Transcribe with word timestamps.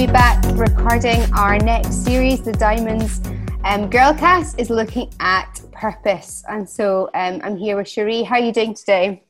be 0.00 0.06
back 0.06 0.42
recording 0.56 1.20
our 1.34 1.58
next 1.58 2.06
series, 2.06 2.40
The 2.40 2.52
Diamonds 2.52 3.20
um, 3.64 3.90
Girlcast 3.90 4.58
is 4.58 4.70
looking 4.70 5.12
at 5.20 5.60
purpose. 5.72 6.42
And 6.48 6.66
so 6.66 7.10
um, 7.12 7.42
I'm 7.44 7.58
here 7.58 7.76
with 7.76 7.86
Cherie. 7.86 8.22
How 8.22 8.36
are 8.36 8.40
you 8.40 8.50
doing 8.50 8.72
today? 8.72 9.22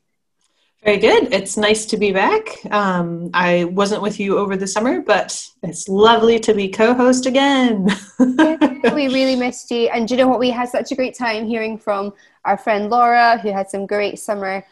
Very 0.85 0.99
good. 0.99 1.35
It's 1.35 1.57
nice 1.57 1.87
to 1.87 1.97
be 1.97 2.13
back. 2.13 2.65
Um, 2.71 3.31
I 3.35 3.65
wasn't 3.65 4.01
with 4.01 4.21
you 4.21 4.39
over 4.39 4.57
the 4.57 4.69
summer, 4.69 5.01
but 5.01 5.45
it's 5.65 5.89
lovely 5.89 6.39
to 6.39 6.55
be 6.55 6.69
co 6.69 6.95
host 6.95 7.27
again. 7.27 7.89
yeah, 8.21 8.95
we 8.95 9.09
really 9.13 9.35
missed 9.35 9.73
you. 9.73 9.89
And 9.89 10.09
you 10.09 10.17
know 10.17 10.29
what? 10.29 10.39
We 10.39 10.51
had 10.51 10.69
such 10.69 10.93
a 10.93 10.95
great 10.95 11.19
time 11.19 11.49
hearing 11.49 11.79
from 11.79 12.13
our 12.45 12.57
friend 12.57 12.91
Laura, 12.91 13.39
who 13.39 13.51
had 13.51 13.69
some 13.69 13.87
great 13.87 14.21
summer 14.21 14.65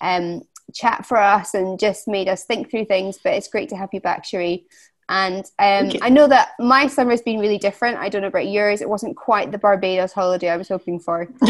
um, 0.00 0.42
chat 0.74 1.06
for 1.06 1.16
us 1.16 1.54
and 1.54 1.78
just 1.78 2.08
made 2.08 2.26
us 2.26 2.42
think 2.42 2.72
through 2.72 2.86
things. 2.86 3.20
But 3.22 3.34
it's 3.34 3.46
great 3.46 3.68
to 3.68 3.76
have 3.76 3.90
you 3.92 4.00
back, 4.00 4.24
Cherie. 4.24 4.66
And 5.08 5.44
um, 5.58 5.92
I 6.00 6.08
know 6.08 6.26
that 6.28 6.52
my 6.58 6.86
summer 6.86 7.10
has 7.10 7.20
been 7.20 7.38
really 7.38 7.58
different. 7.58 7.98
I 7.98 8.08
don't 8.08 8.22
know 8.22 8.28
about 8.28 8.48
yours. 8.48 8.80
It 8.80 8.88
wasn't 8.88 9.16
quite 9.16 9.52
the 9.52 9.58
Barbados 9.58 10.12
holiday 10.12 10.48
I 10.48 10.56
was 10.56 10.68
hoping 10.68 10.98
for. 10.98 11.28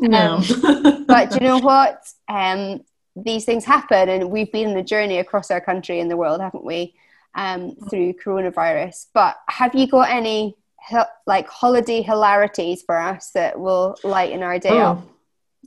no. 0.00 0.36
Um, 0.36 1.04
but 1.06 1.34
you 1.34 1.40
know 1.40 1.58
what? 1.58 2.06
Um, 2.28 2.84
these 3.16 3.44
things 3.44 3.64
happen, 3.64 4.08
and 4.08 4.30
we've 4.30 4.52
been 4.52 4.68
on 4.68 4.74
the 4.74 4.82
journey 4.82 5.18
across 5.18 5.50
our 5.50 5.60
country 5.60 6.00
and 6.00 6.10
the 6.10 6.16
world, 6.16 6.40
haven't 6.40 6.64
we? 6.64 6.94
Um, 7.34 7.74
through 7.88 8.14
coronavirus. 8.14 9.06
But 9.14 9.38
have 9.48 9.74
you 9.74 9.86
got 9.86 10.10
any 10.10 10.56
like 11.26 11.48
holiday 11.48 12.02
hilarities 12.02 12.82
for 12.82 12.98
us 12.98 13.30
that 13.30 13.58
will 13.58 13.96
lighten 14.04 14.42
our 14.42 14.58
day 14.58 14.70
oh. 14.70 14.82
up? 14.82 15.11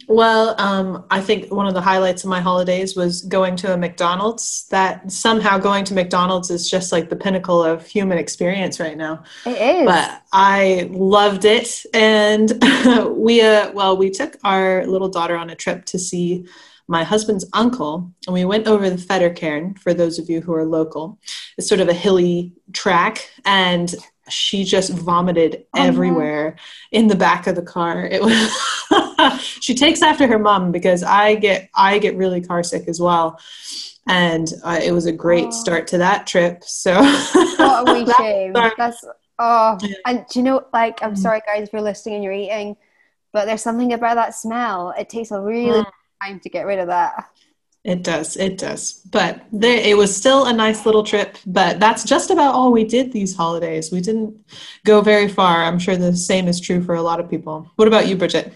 Well, 0.08 0.60
um, 0.60 1.06
I 1.10 1.22
think 1.22 1.52
one 1.52 1.68
of 1.68 1.74
the 1.74 1.82
highlights 1.82 2.24
of 2.24 2.30
my 2.30 2.42
holidays 2.42 2.96
was 2.96 3.22
going 3.22 3.56
to 3.58 3.74
a 3.74 3.78
McDonald's. 3.78 4.68
That 4.70 5.10
somehow 5.10 5.58
going 5.58 5.86
to 5.86 5.94
McDonald's 5.94 6.52
is 6.52 6.70
just 6.70 6.92
like 6.92 7.10
the 7.10 7.16
pinnacle 7.16 7.64
of 7.64 7.86
human 7.86 8.18
experience 8.18 8.80
right 8.80 8.98
now. 8.98 9.24
It 9.46 9.80
is. 9.80 9.86
But 9.86 10.22
I 10.34 10.90
loved 10.92 11.46
it, 11.46 11.86
and 11.94 12.52
we 13.16 13.42
uh, 13.42 13.72
well, 13.72 13.96
we 13.96 14.10
took 14.10 14.38
our 14.44 14.86
little 14.86 15.10
daughter 15.10 15.38
on 15.38 15.50
a 15.50 15.56
trip 15.56 15.86
to 15.86 16.00
see 16.00 16.46
my 16.88 17.04
husband's 17.04 17.46
uncle, 17.54 18.12
and 18.28 18.34
we 18.34 18.44
went 18.46 18.68
over 18.68 18.90
the 18.90 18.98
Fettercairn. 18.98 19.80
For 19.80 19.94
those 19.94 20.20
of 20.20 20.30
you 20.30 20.42
who 20.42 20.54
are 20.54 20.66
local, 20.66 21.20
it's 21.58 21.70
sort 21.70 21.82
of 21.82 21.88
a 21.88 21.94
hilly 21.94 22.52
track, 22.74 23.30
and 23.46 23.96
she 24.30 24.64
just 24.64 24.92
vomited 24.92 25.66
oh, 25.74 25.84
everywhere 25.84 26.56
no. 26.92 27.00
in 27.00 27.08
the 27.08 27.16
back 27.16 27.48
of 27.48 27.56
the 27.56 27.62
car. 27.62 28.06
It 28.06 28.22
was 28.22 28.34
she 29.66 29.74
takes 29.74 30.04
after 30.04 30.28
her 30.28 30.38
mom 30.38 30.72
because 30.72 31.02
I 31.02 31.34
get 31.34 31.72
I 31.74 31.98
get 31.98 32.16
really 32.16 32.40
car 32.40 32.62
sick 32.62 32.88
as 32.88 33.00
well. 33.00 33.40
And 34.08 34.48
uh, 34.64 34.80
it 34.84 34.92
was 34.92 35.08
a 35.08 35.12
great 35.12 35.48
oh. 35.48 35.52
start 35.52 35.88
to 35.88 35.98
that 35.98 36.28
trip. 36.28 36.64
So 36.64 36.94
what 37.02 37.90
a 37.90 37.94
wee 37.94 38.14
shame. 38.20 38.54
That's 38.54 39.04
oh 39.40 39.80
and 40.06 40.24
do 40.30 40.40
you 40.40 40.44
know 40.44 40.66
like 40.72 41.02
I'm 41.02 41.16
mm. 41.16 41.18
sorry 41.18 41.42
guys 41.48 41.68
if 41.68 41.74
you're 41.74 41.82
listening 41.82 42.16
and 42.16 42.24
you're 42.24 42.34
eating, 42.34 42.78
but 43.34 43.46
there's 43.46 43.64
something 43.64 43.92
about 43.94 44.14
that 44.16 44.36
smell. 44.36 44.94
It 45.00 45.10
takes 45.10 45.32
a 45.32 45.42
really 45.42 45.82
mm. 45.82 45.92
time 46.22 46.40
to 46.42 46.50
get 46.50 46.68
rid 46.68 46.78
of 46.78 46.86
that. 46.88 47.28
It 47.84 48.04
does. 48.04 48.38
It 48.38 48.60
does. 48.60 49.02
But 49.12 49.46
there, 49.52 49.80
it 49.80 49.98
was 49.98 50.16
still 50.16 50.46
a 50.46 50.54
nice 50.54 50.86
little 50.86 51.04
trip. 51.04 51.38
But 51.48 51.80
that's 51.80 52.04
just 52.04 52.30
about 52.30 52.54
all 52.54 52.72
we 52.72 52.84
did 52.84 53.12
these 53.12 53.36
holidays. 53.36 53.92
We 53.92 54.02
didn't 54.02 54.36
go 54.86 55.02
very 55.02 55.28
far. 55.28 55.64
I'm 55.64 55.80
sure 55.80 55.96
the 55.96 56.16
same 56.16 56.48
is 56.48 56.60
true 56.60 56.84
for 56.84 56.96
a 56.96 57.02
lot 57.02 57.20
of 57.20 57.30
people. 57.30 57.72
What 57.78 57.88
about 57.88 58.08
you, 58.08 58.16
Bridget? 58.16 58.54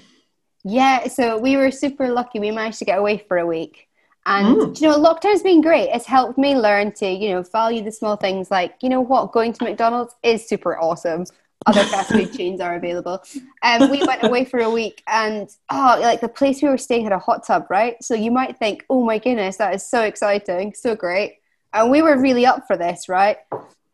Yeah, 0.70 1.08
so 1.08 1.38
we 1.38 1.58
were 1.58 1.72
super 1.72 2.09
lucky. 2.09 2.39
We 2.39 2.52
managed 2.52 2.80
to 2.80 2.86
get 2.86 3.00
away 3.00 3.17
for 3.28 3.38
a 3.38 3.45
week. 3.45 3.88
And 4.25 4.58
mm. 4.58 4.81
you 4.81 4.88
know, 4.88 4.98
lockdown's 4.98 5.42
been 5.42 5.62
great. 5.62 5.89
It's 5.89 6.06
helped 6.06 6.38
me 6.38 6.56
learn 6.56 6.92
to, 6.94 7.09
you 7.09 7.30
know, 7.31 7.42
value 7.42 7.84
the 7.84 7.92
small 7.92 8.16
things 8.16 8.52
like, 8.52 8.75
you 8.81 8.90
know 8.90 9.02
what, 9.02 9.31
going 9.31 9.53
to 9.53 9.63
McDonald's 9.63 10.13
is 10.24 10.47
super 10.47 10.78
awesome 10.78 11.25
other 11.66 11.84
fast 11.85 12.12
food 12.12 12.34
chains 12.34 12.62
are 12.62 12.75
available. 12.75 13.24
Um, 13.63 13.90
we 13.90 14.03
went 14.03 14.24
away 14.24 14.46
for 14.46 14.59
a 14.59 14.69
week, 14.69 15.03
and 15.07 15.50
oh, 15.69 15.97
like 16.02 16.22
the 16.22 16.30
place 16.30 16.62
we 16.62 16.69
were 16.69 16.78
staying 16.78 17.03
had 17.03 17.13
a 17.13 17.19
hot 17.19 17.46
tub, 17.46 17.68
right? 17.69 18.01
So 18.03 18.13
you 18.13 18.31
might 18.31 18.57
think, 18.57 18.86
oh 18.90 19.03
my 19.03 19.18
goodness, 19.18 19.57
that 19.57 19.74
is 19.74 19.88
so 19.88 20.01
exciting, 20.03 20.74
so 20.74 20.96
great. 20.96 21.38
And 21.74 21.91
we 21.91 22.01
were 22.01 22.19
really 22.19 22.46
up 22.46 22.66
for 22.66 22.78
this, 22.78 23.09
right? 23.09 23.38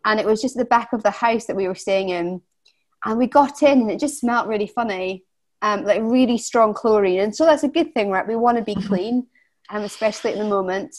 And 0.06 0.20
it 0.20 0.26
was 0.26 0.42
just 0.42 0.56
the 0.56 0.66
back 0.66 0.94
of 0.94 1.04
the 1.04 1.12
house 1.12 1.46
that 1.46 1.56
we 1.56 1.68
were 1.68 1.76
staying 1.76 2.10
in, 2.10 2.42
and 3.04 3.18
we 3.18 3.28
got 3.28 3.62
in, 3.64 3.82
and 3.82 3.92
it 3.92 4.00
just 4.00 4.20
smelled 4.20 4.48
really 4.48 4.68
funny, 4.68 5.24
um, 5.62 5.84
like 5.84 6.02
really 6.02 6.38
strong 6.38 6.74
chlorine. 6.74 7.20
And 7.20 7.36
so 7.36 7.46
that's 7.46 7.64
a 7.64 7.68
good 7.68 7.94
thing, 7.94 8.10
right? 8.10 8.28
We 8.28 8.36
want 8.36 8.58
to 8.58 8.64
be 8.64 8.76
clean, 8.76 9.28
um, 9.70 9.84
especially 9.84 10.32
at 10.32 10.38
the 10.38 10.46
moment. 10.46 10.96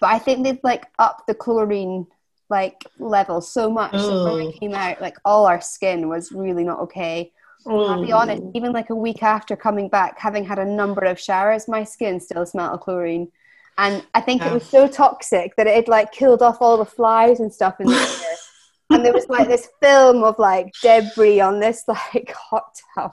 But 0.00 0.10
I 0.10 0.18
think 0.18 0.44
they've 0.44 0.60
like 0.62 0.86
upped 0.98 1.26
the 1.26 1.34
chlorine 1.34 2.06
like 2.48 2.84
level 2.98 3.40
so 3.40 3.70
much 3.70 3.92
so 3.92 4.24
when 4.24 4.46
we 4.46 4.52
came 4.52 4.74
out 4.74 5.00
like 5.00 5.16
all 5.24 5.46
our 5.46 5.60
skin 5.60 6.08
was 6.08 6.30
really 6.30 6.62
not 6.62 6.78
okay 6.78 7.32
I'll 7.66 8.04
be 8.04 8.12
honest 8.12 8.42
even 8.54 8.72
like 8.72 8.90
a 8.90 8.94
week 8.94 9.22
after 9.24 9.56
coming 9.56 9.88
back 9.88 10.18
having 10.18 10.44
had 10.44 10.60
a 10.60 10.64
number 10.64 11.04
of 11.04 11.18
showers 11.18 11.66
my 11.66 11.82
skin 11.82 12.20
still 12.20 12.46
smelled 12.46 12.74
of 12.74 12.80
chlorine 12.80 13.32
and 13.78 14.06
I 14.14 14.20
think 14.20 14.42
yeah. 14.42 14.50
it 14.50 14.54
was 14.54 14.64
so 14.64 14.86
toxic 14.86 15.56
that 15.56 15.66
it 15.66 15.74
had 15.74 15.88
like 15.88 16.12
killed 16.12 16.40
off 16.40 16.58
all 16.60 16.76
the 16.76 16.84
flies 16.84 17.40
and 17.40 17.52
stuff 17.52 17.80
in 17.80 17.88
the 17.88 17.94
air 18.28 18.36
and 18.90 19.04
there 19.04 19.12
was 19.12 19.28
like 19.28 19.48
this 19.48 19.68
film 19.82 20.22
of 20.22 20.38
like 20.38 20.72
debris 20.80 21.40
on 21.40 21.58
this 21.58 21.82
like 21.88 22.32
hot 22.32 22.76
tub 22.94 23.12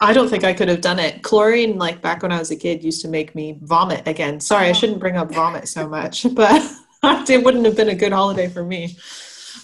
I 0.00 0.12
don't 0.12 0.28
think 0.28 0.44
I 0.44 0.52
could 0.52 0.68
have 0.68 0.80
done 0.80 0.98
it. 0.98 1.22
Chlorine, 1.22 1.76
like 1.76 2.00
back 2.00 2.22
when 2.22 2.30
I 2.30 2.38
was 2.38 2.50
a 2.50 2.56
kid, 2.56 2.84
used 2.84 3.02
to 3.02 3.08
make 3.08 3.34
me 3.34 3.58
vomit 3.62 4.06
again. 4.06 4.38
Sorry, 4.38 4.68
I 4.68 4.72
shouldn't 4.72 5.00
bring 5.00 5.16
up 5.16 5.32
vomit 5.32 5.68
so 5.68 5.88
much, 5.88 6.26
but 6.34 6.62
it 7.28 7.44
wouldn't 7.44 7.64
have 7.64 7.76
been 7.76 7.88
a 7.88 7.94
good 7.94 8.12
holiday 8.12 8.48
for 8.48 8.64
me. 8.64 8.96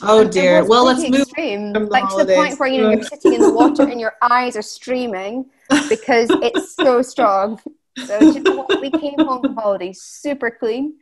Oh 0.03 0.25
dear. 0.25 0.65
Well, 0.65 0.85
let's 0.85 1.09
move 1.09 1.23
extreme. 1.23 1.73
like 1.73 2.09
to 2.09 2.25
the 2.25 2.35
point 2.35 2.59
where 2.59 2.69
you 2.69 2.83
know 2.83 2.91
you're 2.91 3.03
sitting 3.03 3.35
in 3.35 3.41
the 3.41 3.53
water 3.53 3.85
and 3.85 4.01
your 4.01 4.15
eyes 4.23 4.57
are 4.57 4.63
streaming 4.63 5.47
because 5.89 6.29
it's 6.31 6.75
so 6.75 7.01
strong. 7.01 7.61
So 8.05 8.21
you 8.21 8.41
know? 8.41 8.67
We 8.81 8.91
came 8.91 9.19
home 9.19 9.43
from 9.43 9.55
holiday 9.55 9.93
super 9.93 10.51
clean. 10.51 10.95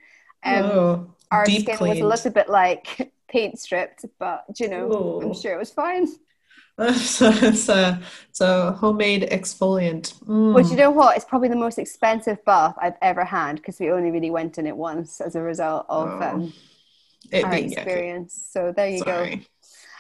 Um, 0.45 0.65
oh, 0.65 1.15
our 1.31 1.47
skin 1.47 1.77
cleaned. 1.77 1.81
was 1.81 2.01
a 2.01 2.07
little 2.07 2.31
bit 2.33 2.51
like 2.51 3.13
paint 3.29 3.59
stripped, 3.59 4.05
but 4.19 4.45
you 4.59 4.69
know, 4.69 4.91
oh. 4.93 5.23
I'm 5.23 5.35
sure 5.35 5.55
it 5.55 5.59
was 5.59 5.71
fine. 5.71 6.07
so 6.95 7.31
it's 7.31 7.69
a, 7.69 8.01
it's 8.29 8.41
a 8.41 8.73
homemade 8.73 9.29
exfoliant. 9.31 10.15
Mm. 10.25 10.55
But 10.55 10.71
you 10.71 10.77
know 10.77 10.91
what? 10.91 11.17
It's 11.17 11.25
probably 11.25 11.49
the 11.49 11.57
most 11.57 11.79
expensive 11.79 12.45
bath 12.45 12.77
I've 12.81 12.97
ever 13.03 13.25
had 13.25 13.57
because 13.57 13.79
we 13.79 13.91
only 13.91 14.11
really 14.11 14.31
went 14.31 14.59
in 14.59 14.67
it 14.67 14.77
once 14.77 15.21
as 15.21 15.37
a 15.37 15.43
result 15.43 15.87
of 15.89 16.09
oh. 16.09 16.27
um, 16.27 16.53
our 17.33 17.55
experience. 17.55 18.49
So 18.51 18.73
there 18.75 18.89
you 18.89 18.99
Sorry. 18.99 19.37
go. 19.37 19.43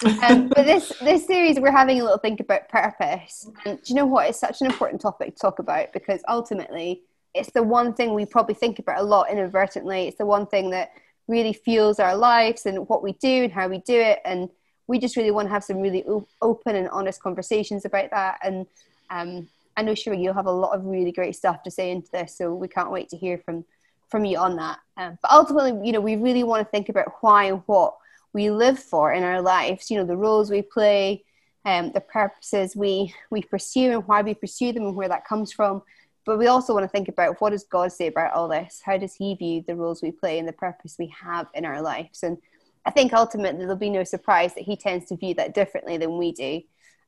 um, 0.23 0.49
but 0.49 0.67
this 0.67 0.93
this 1.01 1.27
series 1.27 1.61
we're 1.61 1.71
having 1.71 2.01
a 2.01 2.03
little 2.03 2.19
think 2.19 2.41
about 2.41 2.69
purpose. 2.69 3.49
And 3.65 3.81
do 3.83 3.85
you 3.87 3.95
know 3.95 4.07
what? 4.07 4.29
It's 4.29 4.39
such 4.39 4.61
an 4.61 4.67
important 4.67 5.01
topic 5.01 5.37
to 5.37 5.41
talk 5.41 5.59
about 5.59 5.93
because 5.93 6.23
ultimately 6.29 7.03
it's 7.35 7.51
the 7.53 7.63
one 7.63 7.95
thing 7.95 8.15
we 8.15 8.27
probably 8.27 8.55
think 8.55 8.79
about 8.79 8.99
a 8.99 9.03
lot 9.03 9.31
inadvertently. 9.31 10.09
It's 10.09 10.19
the 10.19 10.27
one 10.27 10.47
thing 10.47 10.71
that 10.71 10.93
really 11.29 11.53
fuels 11.53 12.01
our 12.01 12.17
lives 12.17 12.67
and 12.67 12.89
what 12.89 13.03
we 13.03 13.13
do 13.13 13.45
and 13.45 13.53
how 13.53 13.69
we 13.69 13.79
do 13.79 13.99
it 13.99 14.19
and 14.25 14.51
we 14.93 14.99
just 14.99 15.17
really 15.17 15.31
want 15.31 15.49
to 15.49 15.53
have 15.55 15.65
some 15.65 15.81
really 15.81 16.05
o- 16.07 16.29
open 16.43 16.77
and 16.77 16.87
honest 16.91 17.23
conversations 17.23 17.87
about 17.87 18.11
that. 18.11 18.39
And 18.45 18.67
um, 19.09 19.49
I 19.75 19.81
know, 19.81 19.95
sure, 19.95 20.13
you'll 20.13 20.35
have 20.35 20.45
a 20.45 20.53
lot 20.53 20.77
of 20.77 20.85
really 20.85 21.13
great 21.13 21.35
stuff 21.35 21.63
to 21.63 21.71
say 21.71 21.91
into 21.91 22.11
this, 22.13 22.37
so 22.37 22.55
we 22.55 22.69
can't 22.69 22.91
wait 22.91 23.09
to 23.09 23.17
hear 23.17 23.39
from 23.39 23.65
from 24.11 24.27
you 24.27 24.37
on 24.37 24.57
that. 24.57 24.79
Um, 24.99 25.19
but 25.23 25.31
ultimately, 25.31 25.75
you 25.87 25.93
know, 25.93 26.03
we 26.03 26.17
really 26.17 26.45
want 26.45 26.61
to 26.67 26.71
think 26.71 26.91
about 26.91 27.07
why 27.23 27.45
and 27.45 27.63
what 27.65 27.97
we 28.35 28.51
live 28.51 28.79
for 28.79 29.15
in 29.15 29.23
our 29.23 29.41
lives. 29.41 29.91
You 29.91 29.97
know, 29.97 30.05
the 30.05 30.23
roles 30.27 30.51
we 30.51 30.61
play, 30.61 31.25
um, 31.65 31.93
the 31.93 32.03
purposes 32.03 32.77
we 32.77 33.15
we 33.31 33.41
pursue, 33.41 33.93
and 33.93 34.07
why 34.07 34.21
we 34.21 34.35
pursue 34.35 34.75
them, 34.75 34.85
and 34.89 34.95
where 34.95 35.09
that 35.09 35.27
comes 35.27 35.53
from. 35.53 35.81
But 36.27 36.39
we 36.39 36.49
also 36.49 36.75
want 36.75 36.85
to 36.85 36.95
think 36.95 37.09
about 37.09 37.41
what 37.41 37.53
does 37.53 37.65
God 37.65 37.93
say 37.93 38.09
about 38.09 38.35
all 38.35 38.47
this? 38.47 38.83
How 38.85 38.99
does 38.99 39.15
He 39.15 39.35
view 39.37 39.65
the 39.67 39.75
roles 39.75 40.03
we 40.03 40.13
play 40.13 40.39
and 40.39 40.47
the 40.47 40.53
purpose 40.67 40.97
we 40.99 41.11
have 41.19 41.47
in 41.55 41.65
our 41.65 41.81
lives? 41.81 42.23
And 42.23 42.37
I 42.85 42.91
think 42.91 43.13
ultimately 43.13 43.61
there'll 43.61 43.77
be 43.77 43.91
no 43.91 44.05
surprise 44.05 44.55
that 44.55 44.65
he 44.65 44.77
tends 44.77 45.07
to 45.07 45.17
view 45.17 45.35
that 45.35 45.55
differently 45.55 45.97
than 45.97 46.19
we 46.19 46.33
do. 46.33 46.63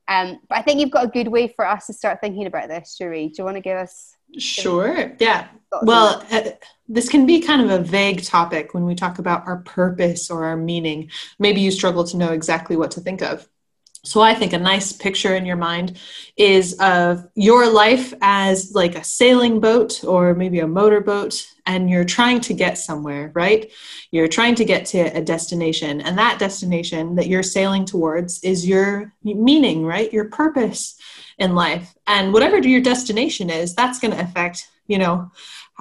Um, 0.07 0.39
but 0.47 0.59
I 0.59 0.61
think 0.61 0.79
you've 0.79 0.91
got 0.91 1.05
a 1.05 1.09
good 1.09 1.27
way 1.27 1.47
for 1.47 1.65
us 1.67 1.87
to 1.87 1.93
start 1.93 2.21
thinking 2.21 2.45
about 2.45 2.69
this, 2.69 2.95
Cherie. 2.95 3.27
Do 3.27 3.33
you 3.39 3.43
want 3.43 3.57
to 3.57 3.61
give 3.61 3.77
us? 3.77 4.15
Sure. 4.37 5.13
Yeah. 5.19 5.47
Well, 5.81 6.23
uh, 6.31 6.51
this 6.87 7.09
can 7.09 7.25
be 7.25 7.41
kind 7.41 7.61
of 7.61 7.69
a 7.69 7.83
vague 7.83 8.23
topic 8.23 8.73
when 8.73 8.85
we 8.85 8.95
talk 8.95 9.19
about 9.19 9.47
our 9.47 9.57
purpose 9.57 10.29
or 10.29 10.45
our 10.45 10.57
meaning. 10.57 11.09
Maybe 11.39 11.61
you 11.61 11.71
struggle 11.71 12.03
to 12.05 12.17
know 12.17 12.31
exactly 12.31 12.75
what 12.75 12.91
to 12.91 13.01
think 13.01 13.21
of. 13.21 13.47
So 14.03 14.21
I 14.21 14.35
think 14.35 14.53
a 14.53 14.59
nice 14.59 14.93
picture 14.93 15.35
in 15.35 15.47
your 15.47 15.55
mind 15.55 15.99
is 16.37 16.77
of 16.79 17.27
your 17.33 17.67
life 17.67 18.13
as 18.21 18.73
like 18.75 18.95
a 18.95 19.03
sailing 19.03 19.59
boat 19.59 20.03
or 20.03 20.35
maybe 20.35 20.59
a 20.59 20.67
motorboat, 20.67 21.47
and 21.65 21.89
you're 21.89 22.05
trying 22.05 22.41
to 22.41 22.53
get 22.53 22.77
somewhere, 22.77 23.31
right? 23.33 23.71
You're 24.11 24.27
trying 24.27 24.55
to 24.55 24.65
get 24.65 24.85
to 24.87 24.99
a 25.17 25.21
destination, 25.21 26.01
and 26.01 26.17
that 26.17 26.39
destination 26.39 27.15
that 27.15 27.27
you're 27.27 27.43
sailing 27.43 27.85
towards 27.85 28.43
is 28.43 28.67
your 28.67 29.13
meaning, 29.23 29.85
right? 29.85 30.11
Your 30.13 30.25
purpose. 30.25 30.99
in 31.37 31.53
life. 31.53 31.93
And 32.07 32.31
whatever 32.31 32.57
your 32.59 32.79
destination 32.79 33.49
is, 33.49 33.75
that's 33.75 33.99
going 33.99 34.13
to 34.13 34.21
affect, 34.21 34.69
you 34.87 34.97
know, 34.97 35.31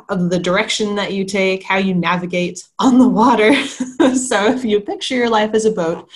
the 0.09 0.39
direction 0.39 0.97
that 0.97 1.13
you 1.13 1.25
take, 1.25 1.63
how 1.63 1.77
you 1.77 1.95
navigate 1.95 2.67
on 2.79 2.99
the 2.99 3.09
water. 3.09 3.55
so 3.67 4.47
if 4.47 4.65
you 4.65 4.81
picture 4.81 5.15
your 5.15 5.31
life 5.31 5.55
as 5.55 5.65
a 5.65 5.71
boat, 5.71 6.11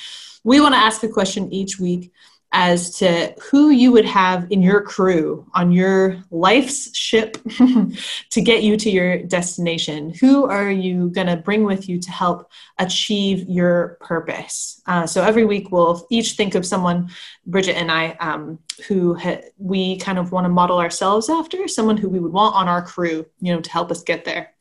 we 0.45 0.61
want 0.61 0.75
to 0.75 0.79
ask 0.79 1.03
a 1.03 1.09
question 1.09 1.53
each 1.53 1.79
week 1.79 2.13
as 2.53 2.97
to 2.99 3.35
who 3.51 3.69
you 3.71 3.93
would 3.93 4.07
have 4.07 4.47
in 4.51 4.63
your 4.63 4.81
crew 4.81 5.47
on 5.53 5.71
your 5.71 6.25
life's 6.31 6.97
ship 6.97 7.37
to 8.31 8.41
get 8.41 8.63
you 8.63 8.77
to 8.77 8.91
your 8.91 9.23
destination. 9.25 10.15
Who 10.21 10.47
are 10.47 10.71
you 10.71 11.11
going 11.11 11.27
to 11.27 11.37
bring 11.37 11.65
with 11.65 11.89
you 11.89 12.01
to 12.01 12.11
help 12.11 12.51
achieve 12.79 13.47
your 13.49 13.99
purpose? 14.01 14.81
Uh, 14.87 15.07
so 15.07 15.23
every 15.23 15.45
week 15.45 15.71
we'll 15.71 16.07
each 16.11 16.33
think 16.33 16.55
of 16.55 16.65
someone, 16.65 17.11
Bridget 17.47 17.77
and 17.77 17.93
I, 17.93 18.13
um, 18.13 18.59
who 18.87 19.15
ha- 19.15 19.43
we 19.59 19.99
kind 19.99 20.19
of 20.19 20.33
want 20.33 20.47
to 20.47 20.51
model 20.51 20.79
ourselves 20.79 21.29
after, 21.29 21.69
someone 21.69 21.99
who 21.99 22.09
we 22.09 22.19
would 22.19 22.33
want 22.33 22.55
on 22.55 22.67
our 22.67 22.83
crew, 22.83 23.27
you 23.41 23.53
know, 23.53 23.61
to 23.61 23.71
help 23.71 23.91
us 23.91 24.03
get 24.03 24.25
there. 24.25 24.53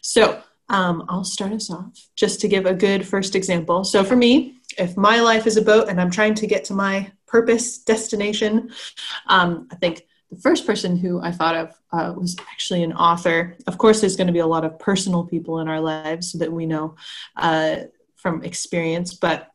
So 0.00 0.42
um, 0.70 1.04
I'll 1.08 1.24
start 1.24 1.52
us 1.52 1.70
off 1.70 2.08
just 2.16 2.40
to 2.40 2.48
give 2.48 2.64
a 2.64 2.74
good 2.74 3.06
first 3.06 3.36
example. 3.36 3.84
So 3.84 4.02
for 4.02 4.16
me, 4.16 4.56
if 4.78 4.96
my 4.96 5.20
life 5.20 5.46
is 5.46 5.56
a 5.56 5.62
boat 5.62 5.88
and 5.88 6.00
I'm 6.00 6.10
trying 6.10 6.34
to 6.36 6.46
get 6.46 6.64
to 6.64 6.74
my 6.74 7.12
purpose, 7.26 7.78
destination. 7.78 8.70
Um, 9.26 9.68
I 9.70 9.76
think 9.76 10.06
the 10.30 10.40
first 10.40 10.66
person 10.66 10.96
who 10.96 11.20
I 11.20 11.30
thought 11.30 11.56
of 11.56 11.74
uh, 11.92 12.14
was 12.16 12.36
actually 12.50 12.82
an 12.82 12.92
author. 12.92 13.56
Of 13.66 13.78
course, 13.78 14.00
there's 14.00 14.16
going 14.16 14.26
to 14.26 14.32
be 14.32 14.40
a 14.40 14.46
lot 14.46 14.64
of 14.64 14.78
personal 14.78 15.24
people 15.24 15.60
in 15.60 15.68
our 15.68 15.80
lives 15.80 16.32
that 16.32 16.52
we 16.52 16.66
know 16.66 16.96
uh, 17.36 17.76
from 18.16 18.42
experience, 18.42 19.14
but 19.14 19.53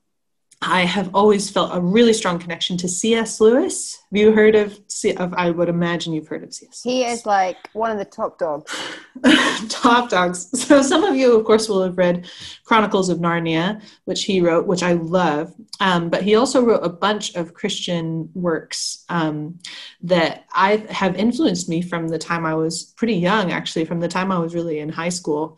I 0.62 0.82
have 0.82 1.16
always 1.16 1.50
felt 1.50 1.74
a 1.74 1.80
really 1.80 2.12
strong 2.12 2.38
connection 2.38 2.76
to 2.78 2.90
C.S. 2.90 3.40
Lewis. 3.40 3.98
Have 4.12 4.20
you 4.20 4.34
heard 4.34 4.56
of, 4.56 4.78
C- 4.88 5.16
of 5.16 5.34
I 5.34 5.52
would 5.52 5.70
imagine 5.70 6.12
you've 6.12 6.28
heard 6.28 6.44
of 6.44 6.54
C.S. 6.54 6.82
He 6.84 7.06
is 7.06 7.26
like 7.26 7.56
one 7.72 7.92
of 7.92 7.98
the 7.98 8.04
top 8.04 8.38
dogs. 8.38 8.76
top 9.70 10.10
dogs. 10.10 10.50
So 10.62 10.82
some 10.82 11.06
of 11.06 11.16
you, 11.16 11.38
of 11.38 11.46
course, 11.46 11.70
will 11.70 11.82
have 11.84 11.98
read 11.98 12.30
Chronicles 12.66 13.08
of 13.08 13.20
Narnia, 13.20 13.82
which 14.04 14.26
he 14.26 14.42
wrote, 14.42 14.68
which 14.68 14.84
I 14.84 14.94
love. 14.94 15.54
Um, 15.80 16.10
but 16.10 16.24
he 16.24 16.36
also 16.36 16.62
wrote 16.62 16.84
a 16.84 16.90
bunch 16.90 17.36
of 17.36 17.54
Christian 17.54 18.30
works 18.34 19.06
um, 19.08 19.60
that 20.02 20.44
I 20.52 20.78
have 20.90 21.16
influenced 21.16 21.70
me 21.70 21.82
from 21.82 22.10
the 22.10 22.20
time 22.20 22.46
I 22.46 22.56
was 22.56 22.84
pretty 22.98 23.16
young, 23.16 23.54
actually, 23.54 23.86
from 23.86 24.02
the 24.02 24.10
time 24.10 24.30
I 24.30 24.40
was 24.40 24.54
really 24.54 24.80
in 24.80 24.90
high 24.90 25.10
school. 25.10 25.58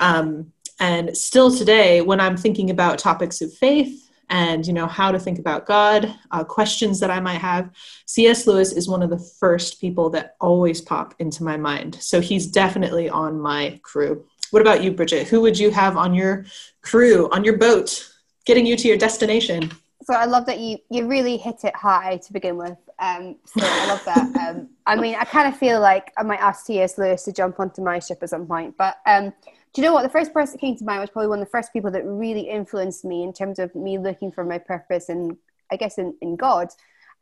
Um, 0.00 0.52
and 0.78 1.14
still 1.14 1.54
today, 1.54 2.00
when 2.00 2.20
I'm 2.20 2.38
thinking 2.38 2.70
about 2.70 2.98
topics 2.98 3.42
of 3.42 3.52
faith, 3.52 4.09
and 4.30 4.66
you 4.66 4.72
know 4.72 4.86
how 4.86 5.12
to 5.12 5.18
think 5.18 5.38
about 5.38 5.66
god 5.66 6.14
uh, 6.30 6.42
questions 6.42 6.98
that 7.00 7.10
i 7.10 7.20
might 7.20 7.40
have. 7.40 7.70
Cs 8.06 8.46
lewis 8.46 8.72
is 8.72 8.88
one 8.88 9.02
of 9.02 9.10
the 9.10 9.18
first 9.38 9.80
people 9.80 10.10
that 10.10 10.36
always 10.40 10.80
pop 10.80 11.14
into 11.18 11.44
my 11.44 11.56
mind. 11.56 11.96
So 12.00 12.20
he's 12.20 12.46
definitely 12.46 13.08
on 13.08 13.40
my 13.40 13.78
crew. 13.82 14.24
What 14.50 14.62
about 14.62 14.82
you 14.82 14.92
bridget? 14.92 15.28
Who 15.28 15.40
would 15.42 15.58
you 15.58 15.70
have 15.70 15.96
on 15.96 16.14
your 16.14 16.46
crew 16.82 17.28
on 17.30 17.44
your 17.44 17.56
boat 17.56 18.08
getting 18.46 18.66
you 18.66 18.76
to 18.76 18.88
your 18.88 18.96
destination? 18.96 19.70
So 20.02 20.14
i 20.14 20.24
love 20.24 20.46
that 20.46 20.58
you 20.58 20.78
you 20.90 21.06
really 21.06 21.36
hit 21.36 21.64
it 21.64 21.76
high 21.76 22.16
to 22.16 22.32
begin 22.32 22.56
with. 22.56 22.78
Um, 22.98 23.36
so 23.46 23.60
i 23.62 23.86
love 23.86 24.04
that. 24.04 24.26
Um, 24.40 24.68
i 24.86 24.96
mean 24.96 25.14
i 25.14 25.24
kind 25.24 25.46
of 25.46 25.56
feel 25.56 25.80
like 25.80 26.12
i 26.16 26.22
might 26.22 26.40
ask 26.40 26.66
cs 26.66 26.98
lewis 26.98 27.24
to 27.24 27.32
jump 27.32 27.60
onto 27.60 27.82
my 27.82 27.98
ship 27.98 28.18
at 28.22 28.30
some 28.30 28.46
point 28.46 28.76
but 28.76 28.96
um, 29.06 29.32
do 29.72 29.80
you 29.80 29.86
know 29.86 29.94
what? 29.94 30.02
The 30.02 30.08
first 30.08 30.32
person 30.32 30.54
that 30.54 30.60
came 30.60 30.76
to 30.76 30.84
mind 30.84 31.00
was 31.00 31.10
probably 31.10 31.28
one 31.28 31.40
of 31.40 31.46
the 31.46 31.50
first 31.50 31.72
people 31.72 31.90
that 31.92 32.04
really 32.04 32.48
influenced 32.48 33.04
me 33.04 33.22
in 33.22 33.32
terms 33.32 33.58
of 33.58 33.74
me 33.74 33.98
looking 33.98 34.32
for 34.32 34.44
my 34.44 34.58
purpose 34.58 35.08
and 35.08 35.36
I 35.70 35.76
guess 35.76 35.98
in, 35.98 36.14
in 36.20 36.36
God. 36.36 36.68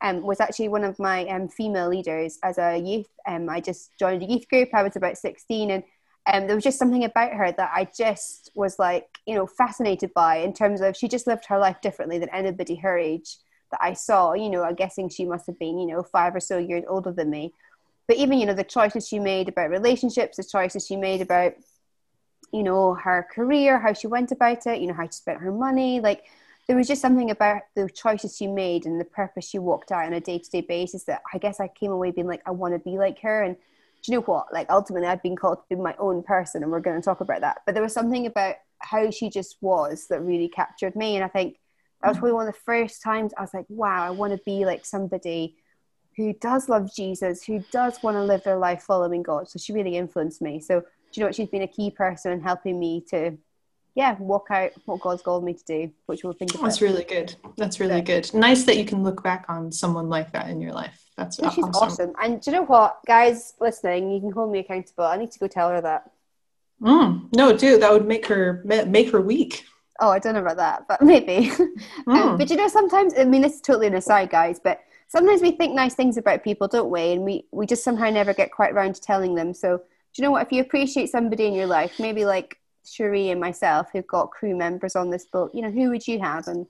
Um, 0.01 0.21
was 0.21 0.39
actually 0.39 0.69
one 0.69 0.85
of 0.85 0.97
my 0.97 1.27
um, 1.27 1.49
female 1.49 1.89
leaders 1.89 2.39
as 2.41 2.57
a 2.57 2.77
youth. 2.77 3.09
Um, 3.27 3.49
I 3.49 3.59
just 3.59 3.91
joined 3.99 4.23
a 4.23 4.25
youth 4.25 4.47
group. 4.47 4.69
I 4.73 4.81
was 4.81 4.95
about 4.95 5.17
16, 5.17 5.71
and 5.71 5.83
um, 6.31 6.47
there 6.47 6.55
was 6.55 6.63
just 6.63 6.79
something 6.79 7.03
about 7.03 7.33
her 7.33 7.51
that 7.51 7.71
I 7.73 7.85
just 7.97 8.49
was 8.55 8.79
like, 8.79 9.07
you 9.25 9.35
know, 9.35 9.45
fascinated 9.45 10.13
by 10.13 10.37
in 10.37 10.53
terms 10.53 10.79
of 10.79 10.95
she 10.95 11.09
just 11.09 11.27
lived 11.27 11.45
her 11.47 11.59
life 11.59 11.81
differently 11.81 12.17
than 12.17 12.29
anybody 12.29 12.75
her 12.75 12.97
age 12.97 13.35
that 13.71 13.79
I 13.81 13.91
saw. 13.91 14.33
You 14.33 14.49
know, 14.49 14.63
I'm 14.63 14.75
guessing 14.75 15.09
she 15.09 15.25
must 15.25 15.47
have 15.47 15.59
been, 15.59 15.77
you 15.77 15.87
know, 15.87 16.01
five 16.03 16.33
or 16.33 16.39
so 16.39 16.57
years 16.57 16.85
older 16.87 17.11
than 17.11 17.29
me. 17.29 17.53
But 18.07 18.15
even, 18.15 18.39
you 18.39 18.45
know, 18.45 18.53
the 18.53 18.63
choices 18.63 19.05
she 19.05 19.19
made 19.19 19.49
about 19.49 19.69
relationships, 19.69 20.37
the 20.37 20.43
choices 20.43 20.85
she 20.85 20.95
made 20.95 21.19
about 21.21 21.55
you 22.51 22.63
know 22.63 22.93
her 22.93 23.27
career 23.33 23.79
how 23.79 23.93
she 23.93 24.07
went 24.07 24.31
about 24.31 24.65
it 24.67 24.81
you 24.81 24.87
know 24.87 24.93
how 24.93 25.05
she 25.05 25.11
spent 25.11 25.39
her 25.39 25.51
money 25.51 25.99
like 25.99 26.23
there 26.69 26.77
was 26.77 26.87
just 26.87 27.01
something 27.01 27.31
about 27.31 27.63
the 27.75 27.89
choices 27.89 28.37
she 28.37 28.45
made 28.45 28.85
and 28.85 29.01
the 29.01 29.05
purpose 29.05 29.49
she 29.49 29.57
walked 29.57 29.91
out 29.91 30.05
on 30.05 30.13
a 30.13 30.21
day-to-day 30.21 30.61
basis 30.61 31.03
that 31.03 31.21
i 31.33 31.37
guess 31.39 31.59
i 31.59 31.67
came 31.67 31.91
away 31.91 32.11
being 32.11 32.27
like 32.27 32.43
i 32.45 32.51
want 32.51 32.73
to 32.73 32.79
be 32.79 32.97
like 32.97 33.19
her. 33.21 33.41
And 33.41 33.55
do 34.01 34.11
you 34.11 34.17
know 34.17 34.23
what? 34.23 34.53
Like 34.53 34.69
ultimately 34.69 35.07
i've 35.07 35.23
been 35.23 35.35
called 35.35 35.57
to 35.57 35.75
be 35.75 35.81
my 35.81 35.95
own 35.97 36.21
person 36.21 36.61
and 36.61 36.71
we're 36.71 36.79
going 36.79 36.95
to 36.95 37.03
talk 37.03 37.21
about 37.21 37.41
that. 37.41 37.61
But 37.65 37.73
there 37.73 37.83
was 37.83 37.93
something 37.93 38.27
about 38.27 38.55
how 38.77 39.09
she 39.09 39.29
just 39.29 39.57
was 39.61 40.07
that 40.07 40.21
really 40.21 40.47
captured 40.47 40.95
me. 40.95 41.15
And 41.15 41.25
i 41.25 41.27
think 41.27 41.57
that 42.01 42.09
was 42.09 42.17
mm. 42.17 42.19
probably 42.19 42.33
one 42.33 42.47
of 42.47 42.53
the 42.53 42.59
first 42.61 43.01
times 43.01 43.33
i 43.37 43.41
was 43.41 43.53
like 43.53 43.65
wow 43.67 44.05
i 44.05 44.09
want 44.09 44.31
to 44.31 44.39
be 44.45 44.63
like 44.63 44.85
somebody 44.85 45.57
who 46.15 46.31
does 46.33 46.69
love 46.69 46.89
jesus 46.95 47.43
who 47.43 47.61
does 47.71 48.01
want 48.01 48.15
to 48.15 48.23
live 48.23 48.41
their 48.43 48.57
life 48.57 48.83
following 48.83 49.23
god. 49.23 49.49
So 49.49 49.57
she 49.57 49.73
really 49.73 49.97
influenced 49.97 50.41
me. 50.41 50.59
So 50.59 50.83
do 51.11 51.19
you 51.19 51.23
know 51.23 51.27
what? 51.27 51.35
She's 51.35 51.49
been 51.49 51.61
a 51.61 51.67
key 51.67 51.91
person 51.91 52.31
in 52.31 52.41
helping 52.41 52.79
me 52.79 53.03
to, 53.09 53.37
yeah, 53.95 54.15
walk 54.19 54.47
out 54.49 54.71
what 54.85 55.01
God's 55.01 55.21
called 55.21 55.43
me 55.43 55.53
to 55.53 55.63
do, 55.65 55.91
which 56.05 56.23
we'll 56.23 56.33
think 56.33 56.53
about. 56.53 56.63
That's 56.63 56.81
really 56.81 57.03
good. 57.03 57.35
That's 57.57 57.79
really 57.79 58.01
good. 58.01 58.31
Nice 58.33 58.63
that 58.63 58.77
you 58.77 58.85
can 58.85 59.03
look 59.03 59.23
back 59.23 59.45
on 59.49 59.71
someone 59.71 60.09
like 60.09 60.31
that 60.33 60.49
in 60.49 60.61
your 60.61 60.73
life. 60.73 61.09
That's 61.17 61.39
yeah, 61.39 61.49
she's 61.49 61.65
awesome. 61.65 62.13
And 62.21 62.41
do 62.41 62.51
you 62.51 62.57
know 62.57 62.63
what, 62.63 62.99
guys 63.05 63.53
listening, 63.59 64.11
you 64.11 64.21
can 64.21 64.31
hold 64.31 64.51
me 64.51 64.59
accountable. 64.59 65.03
I 65.03 65.17
need 65.17 65.31
to 65.31 65.39
go 65.39 65.47
tell 65.47 65.69
her 65.69 65.81
that. 65.81 66.09
Mm, 66.81 67.35
no, 67.35 67.55
dude, 67.55 67.81
that 67.81 67.91
would 67.91 68.07
make 68.07 68.25
her 68.27 68.61
make 68.65 69.11
her 69.11 69.19
weak. 69.19 69.65
Oh, 69.99 70.09
I 70.09 70.19
don't 70.19 70.33
know 70.33 70.39
about 70.39 70.57
that, 70.57 70.87
but 70.87 71.01
maybe. 71.01 71.51
Mm. 72.07 72.15
um, 72.15 72.37
but 72.37 72.49
you 72.49 72.55
know, 72.55 72.67
sometimes 72.67 73.13
I 73.17 73.25
mean, 73.25 73.41
this 73.41 73.55
is 73.55 73.61
totally 73.61 73.87
an 73.87 73.95
aside, 73.95 74.29
guys, 74.29 74.59
but 74.63 74.79
sometimes 75.09 75.41
we 75.41 75.51
think 75.51 75.73
nice 75.73 75.93
things 75.93 76.17
about 76.17 76.43
people, 76.43 76.67
don't 76.67 76.89
we? 76.89 77.11
And 77.11 77.23
we 77.23 77.45
we 77.51 77.65
just 77.65 77.83
somehow 77.83 78.09
never 78.09 78.33
get 78.33 78.51
quite 78.51 78.71
around 78.71 78.95
to 78.95 79.01
telling 79.01 79.35
them. 79.35 79.53
So 79.53 79.81
you 80.17 80.23
know 80.23 80.31
what? 80.31 80.45
If 80.45 80.51
you 80.51 80.61
appreciate 80.61 81.09
somebody 81.09 81.45
in 81.45 81.53
your 81.53 81.67
life, 81.67 81.99
maybe 81.99 82.25
like 82.25 82.57
Cherie 82.85 83.29
and 83.29 83.39
myself, 83.39 83.89
who've 83.91 84.07
got 84.07 84.31
crew 84.31 84.55
members 84.55 84.95
on 84.95 85.09
this 85.09 85.25
boat, 85.25 85.51
you 85.53 85.61
know, 85.61 85.71
who 85.71 85.89
would 85.89 86.07
you 86.07 86.19
have? 86.19 86.47
And 86.47 86.65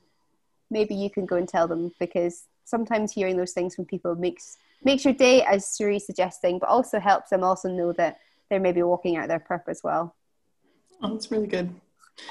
maybe 0.69 0.95
you 0.95 1.09
can 1.09 1.25
go 1.25 1.35
and 1.35 1.47
tell 1.47 1.67
them 1.67 1.91
because 1.99 2.45
sometimes 2.65 3.11
hearing 3.11 3.37
those 3.37 3.53
things 3.53 3.75
from 3.75 3.85
people 3.85 4.15
makes 4.15 4.57
makes 4.83 5.03
your 5.03 5.13
day, 5.13 5.43
as 5.43 5.75
Cherie's 5.77 6.05
suggesting, 6.05 6.59
but 6.59 6.69
also 6.69 6.99
helps 6.99 7.29
them 7.31 7.43
also 7.43 7.69
know 7.69 7.91
that 7.93 8.19
they're 8.49 8.59
maybe 8.59 8.81
walking 8.81 9.17
out 9.17 9.27
their 9.27 9.39
purpose 9.39 9.81
well. 9.83 10.15
Oh, 11.01 11.13
that's 11.13 11.31
really 11.31 11.47
good. 11.47 11.69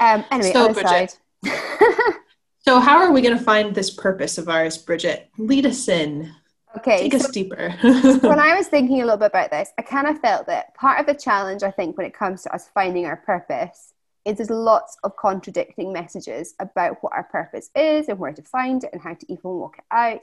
Um, 0.01 0.25
anyway, 0.31 0.53
so, 0.53 0.73
Bridget, 0.73 1.19
so 2.61 2.81
how 2.81 2.99
are 2.99 3.13
we 3.13 3.21
going 3.23 3.37
to 3.37 3.43
find 3.43 3.75
this 3.75 3.91
purpose 3.91 4.39
of 4.39 4.49
ours, 4.49 4.79
Bridget? 4.79 5.31
Lead 5.39 5.67
us 5.67 5.89
in. 5.89 6.35
Okay. 6.79 7.09
Take 7.09 7.21
so 7.21 7.27
us 7.27 7.31
deeper. 7.31 7.71
when 7.81 8.39
I 8.39 8.55
was 8.57 8.69
thinking 8.69 9.03
a 9.03 9.05
little 9.05 9.19
bit 9.19 9.27
about 9.27 9.51
this, 9.51 9.73
I 9.79 9.83
kind 9.83 10.07
of 10.07 10.21
felt 10.21 10.47
that 10.47 10.75
part 10.75 11.01
of 11.01 11.07
the 11.07 11.15
challenge, 11.15 11.63
I 11.63 11.71
think, 11.71 11.97
when 11.97 12.07
it 12.07 12.15
comes 12.15 12.43
to 12.43 12.55
us 12.55 12.69
finding 12.73 13.07
our 13.07 13.17
purpose, 13.17 13.95
is 14.25 14.37
there's 14.37 14.51
lots 14.51 14.97
of 15.03 15.17
contradicting 15.17 15.93
messages 15.93 16.55
about 16.61 16.99
what 17.01 17.13
our 17.13 17.25
purpose 17.25 17.71
is 17.75 18.09
and 18.09 18.19
where 18.19 18.33
to 18.33 18.43
find 18.43 18.85
it 18.85 18.91
and 18.93 19.03
how 19.03 19.15
to 19.15 19.33
even 19.33 19.51
walk 19.51 19.79
it 19.79 19.85
out. 19.91 20.23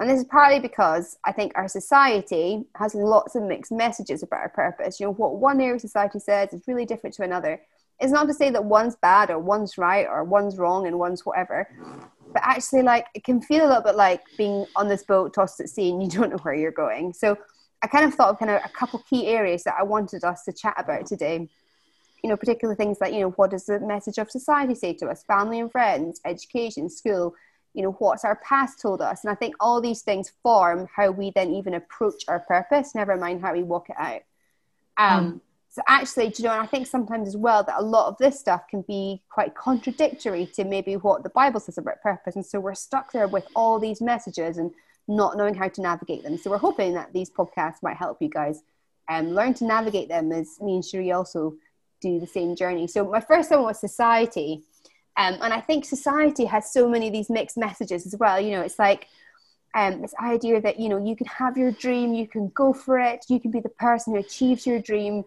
And 0.00 0.10
this 0.10 0.20
is 0.20 0.26
partly 0.26 0.58
because 0.58 1.16
I 1.24 1.32
think 1.32 1.52
our 1.54 1.68
society 1.68 2.64
has 2.76 2.94
lots 2.94 3.36
of 3.36 3.44
mixed 3.44 3.70
messages 3.70 4.22
about 4.22 4.40
our 4.40 4.48
purpose. 4.48 4.98
You 4.98 5.06
know, 5.06 5.12
what 5.12 5.36
one 5.36 5.60
area 5.60 5.74
of 5.74 5.80
society 5.80 6.18
says 6.18 6.52
is 6.52 6.62
really 6.66 6.84
different 6.84 7.14
to 7.16 7.22
another. 7.22 7.60
It's 8.00 8.12
not 8.12 8.26
to 8.26 8.34
say 8.34 8.50
that 8.50 8.64
one's 8.64 8.96
bad 8.96 9.30
or 9.30 9.38
one's 9.38 9.78
right 9.78 10.06
or 10.06 10.24
one's 10.24 10.58
wrong 10.58 10.88
and 10.88 10.98
one's 10.98 11.24
whatever 11.24 11.68
but 12.32 12.42
actually 12.44 12.82
like 12.82 13.06
it 13.14 13.24
can 13.24 13.40
feel 13.40 13.66
a 13.66 13.68
little 13.68 13.82
bit 13.82 13.96
like 13.96 14.22
being 14.36 14.66
on 14.76 14.88
this 14.88 15.02
boat 15.04 15.34
tossed 15.34 15.60
at 15.60 15.68
sea 15.68 15.90
and 15.90 16.02
you 16.02 16.08
don't 16.18 16.30
know 16.30 16.38
where 16.38 16.54
you're 16.54 16.70
going. 16.70 17.12
So 17.12 17.36
i 17.82 17.88
kind 17.88 18.04
of 18.04 18.14
thought 18.14 18.28
of 18.28 18.38
kind 18.38 18.50
of 18.50 18.60
a 18.64 18.68
couple 18.68 19.02
key 19.10 19.26
areas 19.26 19.64
that 19.64 19.74
i 19.76 19.82
wanted 19.82 20.22
us 20.22 20.44
to 20.44 20.52
chat 20.52 20.74
about 20.76 21.06
today. 21.06 21.48
You 22.22 22.30
know 22.30 22.36
particular 22.36 22.74
things 22.74 22.98
like 23.00 23.12
you 23.12 23.20
know 23.20 23.30
what 23.30 23.50
does 23.50 23.66
the 23.66 23.80
message 23.80 24.18
of 24.18 24.30
society 24.30 24.74
say 24.74 24.94
to 24.94 25.08
us? 25.08 25.24
Family 25.24 25.60
and 25.60 25.70
friends 25.70 26.20
education 26.24 26.88
school 26.88 27.34
you 27.74 27.82
know 27.82 27.92
what's 27.98 28.24
our 28.24 28.36
past 28.36 28.80
told 28.80 29.00
us? 29.00 29.24
And 29.24 29.30
i 29.30 29.34
think 29.34 29.54
all 29.60 29.80
these 29.80 30.02
things 30.02 30.32
form 30.42 30.88
how 30.94 31.10
we 31.10 31.32
then 31.34 31.52
even 31.52 31.74
approach 31.74 32.24
our 32.28 32.40
purpose 32.40 32.94
never 32.94 33.16
mind 33.16 33.40
how 33.42 33.52
we 33.52 33.62
walk 33.62 33.90
it 33.90 33.96
out. 33.98 34.22
Um, 34.98 35.32
mm. 35.32 35.40
So 35.72 35.80
actually, 35.88 36.26
you 36.36 36.44
know, 36.44 36.52
and 36.52 36.60
I 36.60 36.66
think 36.66 36.86
sometimes 36.86 37.28
as 37.28 37.36
well 37.36 37.64
that 37.64 37.78
a 37.78 37.82
lot 37.82 38.08
of 38.08 38.18
this 38.18 38.38
stuff 38.38 38.68
can 38.68 38.82
be 38.82 39.22
quite 39.30 39.54
contradictory 39.54 40.44
to 40.54 40.64
maybe 40.64 40.96
what 40.96 41.22
the 41.22 41.30
Bible 41.30 41.60
says 41.60 41.78
about 41.78 42.02
purpose. 42.02 42.36
And 42.36 42.44
so 42.44 42.60
we're 42.60 42.74
stuck 42.74 43.10
there 43.10 43.26
with 43.26 43.46
all 43.56 43.78
these 43.78 44.02
messages 44.02 44.58
and 44.58 44.70
not 45.08 45.38
knowing 45.38 45.54
how 45.54 45.68
to 45.68 45.80
navigate 45.80 46.24
them. 46.24 46.36
So 46.36 46.50
we're 46.50 46.58
hoping 46.58 46.92
that 46.92 47.14
these 47.14 47.30
podcasts 47.30 47.82
might 47.82 47.96
help 47.96 48.20
you 48.20 48.28
guys 48.28 48.62
um, 49.08 49.30
learn 49.30 49.54
to 49.54 49.64
navigate 49.64 50.08
them 50.08 50.30
as 50.30 50.60
me 50.60 50.74
and 50.74 50.84
Cherie 50.84 51.10
also 51.10 51.54
do 52.02 52.20
the 52.20 52.26
same 52.26 52.54
journey. 52.54 52.86
So 52.86 53.08
my 53.08 53.20
first 53.20 53.50
one 53.50 53.62
was 53.62 53.80
society. 53.80 54.64
Um, 55.16 55.38
and 55.40 55.54
I 55.54 55.62
think 55.62 55.86
society 55.86 56.44
has 56.44 56.70
so 56.70 56.86
many 56.86 57.06
of 57.06 57.14
these 57.14 57.30
mixed 57.30 57.56
messages 57.56 58.04
as 58.04 58.14
well. 58.18 58.38
You 58.38 58.50
know, 58.50 58.60
it's 58.60 58.78
like 58.78 59.08
um, 59.74 60.02
this 60.02 60.14
idea 60.22 60.60
that 60.60 60.78
you 60.78 60.90
know 60.90 61.02
you 61.02 61.16
can 61.16 61.26
have 61.28 61.56
your 61.56 61.72
dream 61.72 62.12
you 62.12 62.28
can 62.28 62.48
go 62.48 62.74
for 62.74 62.98
it 62.98 63.24
you 63.28 63.40
can 63.40 63.50
be 63.50 63.58
the 63.58 63.70
person 63.70 64.12
who 64.12 64.20
achieves 64.20 64.66
your 64.66 64.78
dream 64.78 65.24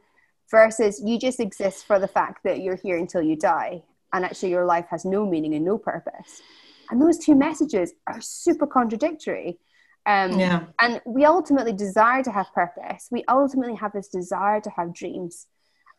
versus 0.49 1.01
you 1.03 1.19
just 1.19 1.39
exist 1.39 1.85
for 1.85 1.99
the 1.99 2.07
fact 2.07 2.43
that 2.43 2.61
you're 2.61 2.75
here 2.75 2.97
until 2.97 3.21
you 3.21 3.35
die 3.35 3.81
and 4.13 4.23
actually 4.23 4.49
your 4.49 4.65
life 4.65 4.85
has 4.89 5.05
no 5.05 5.25
meaning 5.25 5.55
and 5.55 5.65
no 5.65 5.77
purpose. 5.77 6.41
And 6.89 7.01
those 7.01 7.17
two 7.17 7.35
messages 7.35 7.93
are 8.07 8.21
super 8.21 8.67
contradictory. 8.67 9.59
Um, 10.07 10.39
yeah. 10.39 10.65
and 10.79 11.01
we 11.05 11.25
ultimately 11.25 11.73
desire 11.73 12.21
to 12.23 12.31
have 12.31 12.53
purpose. 12.53 13.07
We 13.11 13.23
ultimately 13.27 13.75
have 13.75 13.91
this 13.91 14.07
desire 14.07 14.61
to 14.61 14.69
have 14.69 14.93
dreams. 14.93 15.47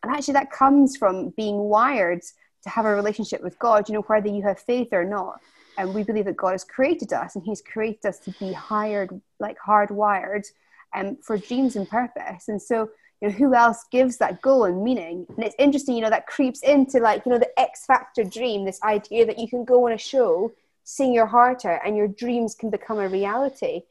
And 0.01 0.11
actually 0.11 0.35
that 0.35 0.49
comes 0.51 0.95
from 0.95 1.29
being 1.31 1.57
wired 1.57 2.21
to 2.63 2.69
have 2.69 2.85
a 2.85 2.95
relationship 2.95 3.43
with 3.43 3.59
god 3.59 3.87
you 3.87 3.95
know 3.95 4.01
whether 4.01 4.27
you 4.29 4.43
have 4.43 4.59
faith 4.59 4.89
or 4.93 5.03
not. 5.03 5.41
And 5.77 5.93
we 5.93 6.03
believe 6.03 6.25
that 6.25 6.37
god 6.37 6.51
has 6.51 6.63
created 6.63 7.11
us 7.11 7.35
and 7.35 7.43
he's 7.43 7.61
created 7.61 8.05
us 8.05 8.19
to 8.19 8.31
be 8.39 8.53
hired 8.53 9.21
like 9.39 9.57
hardwired 9.59 10.47
um, 10.95 11.17
for 11.21 11.37
dreams 11.37 11.75
and 11.75 11.87
purpose. 11.87 12.47
And 12.47 12.61
so 12.61 12.89
you 13.21 13.27
know 13.27 13.33
who 13.33 13.53
else 13.53 13.85
gives 13.91 14.17
that 14.17 14.41
goal 14.41 14.65
and 14.65 14.83
meaning 14.83 15.25
and 15.35 15.45
it's 15.45 15.55
interesting 15.57 15.95
you 15.95 16.01
know 16.01 16.09
that 16.09 16.27
creeps 16.27 16.61
into 16.61 16.99
like 16.99 17.25
you 17.25 17.31
know 17.31 17.39
the 17.39 17.59
x 17.59 17.85
factor 17.85 18.23
dream 18.23 18.65
this 18.65 18.81
idea 18.83 19.25
that 19.25 19.39
you 19.39 19.47
can 19.47 19.65
go 19.65 19.87
on 19.87 19.93
a 19.93 19.97
show 19.97 20.51
sing 20.83 21.13
your 21.13 21.25
heart 21.25 21.65
out 21.65 21.81
and 21.85 21.97
your 21.97 22.07
dreams 22.07 22.55
can 22.55 22.69
become 22.69 22.99
a 22.99 23.07
reality 23.07 23.81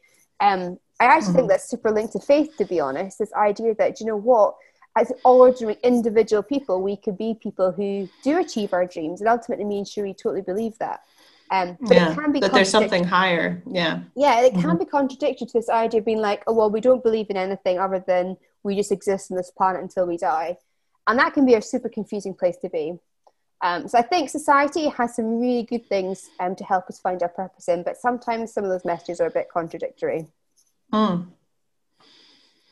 um 0.40 0.78
i 1.00 1.04
actually 1.04 1.28
mm-hmm. 1.28 1.36
think 1.36 1.48
that's 1.48 1.68
super 1.68 1.90
linked 1.90 2.12
to 2.12 2.20
faith 2.20 2.56
to 2.56 2.64
be 2.64 2.80
honest 2.80 3.18
this 3.18 3.32
idea 3.34 3.74
that 3.74 4.00
you 4.00 4.06
know 4.06 4.16
what 4.16 4.54
as 4.96 5.12
ordinary 5.24 5.76
individual 5.82 6.42
people 6.42 6.80
we 6.80 6.96
could 6.96 7.18
be 7.18 7.34
people 7.42 7.70
who 7.72 8.08
do 8.22 8.38
achieve 8.38 8.72
our 8.72 8.86
dreams 8.86 9.20
and 9.20 9.28
ultimately 9.28 9.64
me 9.64 9.78
and 9.78 9.88
Cherie 9.88 10.14
totally 10.14 10.42
believe 10.42 10.78
that 10.78 11.00
um, 11.50 11.76
but 11.80 11.94
yeah, 11.94 12.10
it 12.10 12.18
can 12.18 12.32
be 12.32 12.40
that 12.40 12.52
there's 12.52 12.70
something 12.70 13.04
higher. 13.04 13.62
Yeah. 13.70 14.00
Yeah, 14.14 14.40
it 14.40 14.52
can 14.54 14.62
mm-hmm. 14.62 14.78
be 14.78 14.84
contradictory 14.84 15.46
to 15.46 15.52
this 15.52 15.68
idea 15.68 16.00
of 16.00 16.04
being 16.04 16.20
like, 16.20 16.42
oh, 16.46 16.52
well, 16.52 16.70
we 16.70 16.80
don't 16.80 17.02
believe 17.02 17.30
in 17.30 17.36
anything 17.36 17.78
other 17.78 18.02
than 18.04 18.36
we 18.66 18.76
just 18.76 18.92
exist 18.92 19.30
on 19.30 19.36
this 19.36 19.50
planet 19.50 19.80
until 19.80 20.06
we 20.06 20.16
die. 20.16 20.58
And 21.06 21.18
that 21.18 21.32
can 21.34 21.46
be 21.46 21.54
a 21.54 21.62
super 21.62 21.88
confusing 21.88 22.34
place 22.34 22.56
to 22.58 22.68
be. 22.68 22.98
Um, 23.62 23.88
so 23.88 23.96
I 23.96 24.02
think 24.02 24.28
society 24.28 24.88
has 24.88 25.16
some 25.16 25.40
really 25.40 25.62
good 25.62 25.86
things 25.86 26.28
um, 26.40 26.54
to 26.56 26.64
help 26.64 26.88
us 26.88 26.98
find 26.98 27.22
our 27.22 27.28
purpose 27.28 27.68
in, 27.68 27.82
but 27.82 27.96
sometimes 27.96 28.52
some 28.52 28.64
of 28.64 28.70
those 28.70 28.84
messages 28.84 29.20
are 29.20 29.28
a 29.28 29.30
bit 29.30 29.48
contradictory. 29.48 30.26
Mm. 30.92 31.28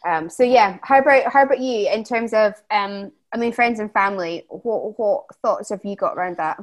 Um, 0.07 0.29
so 0.29 0.43
yeah, 0.43 0.79
how 0.83 0.99
about 0.99 1.33
how 1.33 1.45
about 1.45 1.61
you 1.61 1.89
in 1.89 2.05
terms 2.05 2.35
of 2.35 2.53
um, 2.71 3.11
I 3.33 3.39
mean 3.39 3.53
friends 3.53 3.81
and 3.81 3.91
family? 3.91 4.45
What 4.51 4.99
what 4.99 5.25
thoughts 5.41 5.71
have 5.71 5.83
you 5.83 5.97
got 5.97 6.19
around 6.19 6.37
that? 6.37 6.63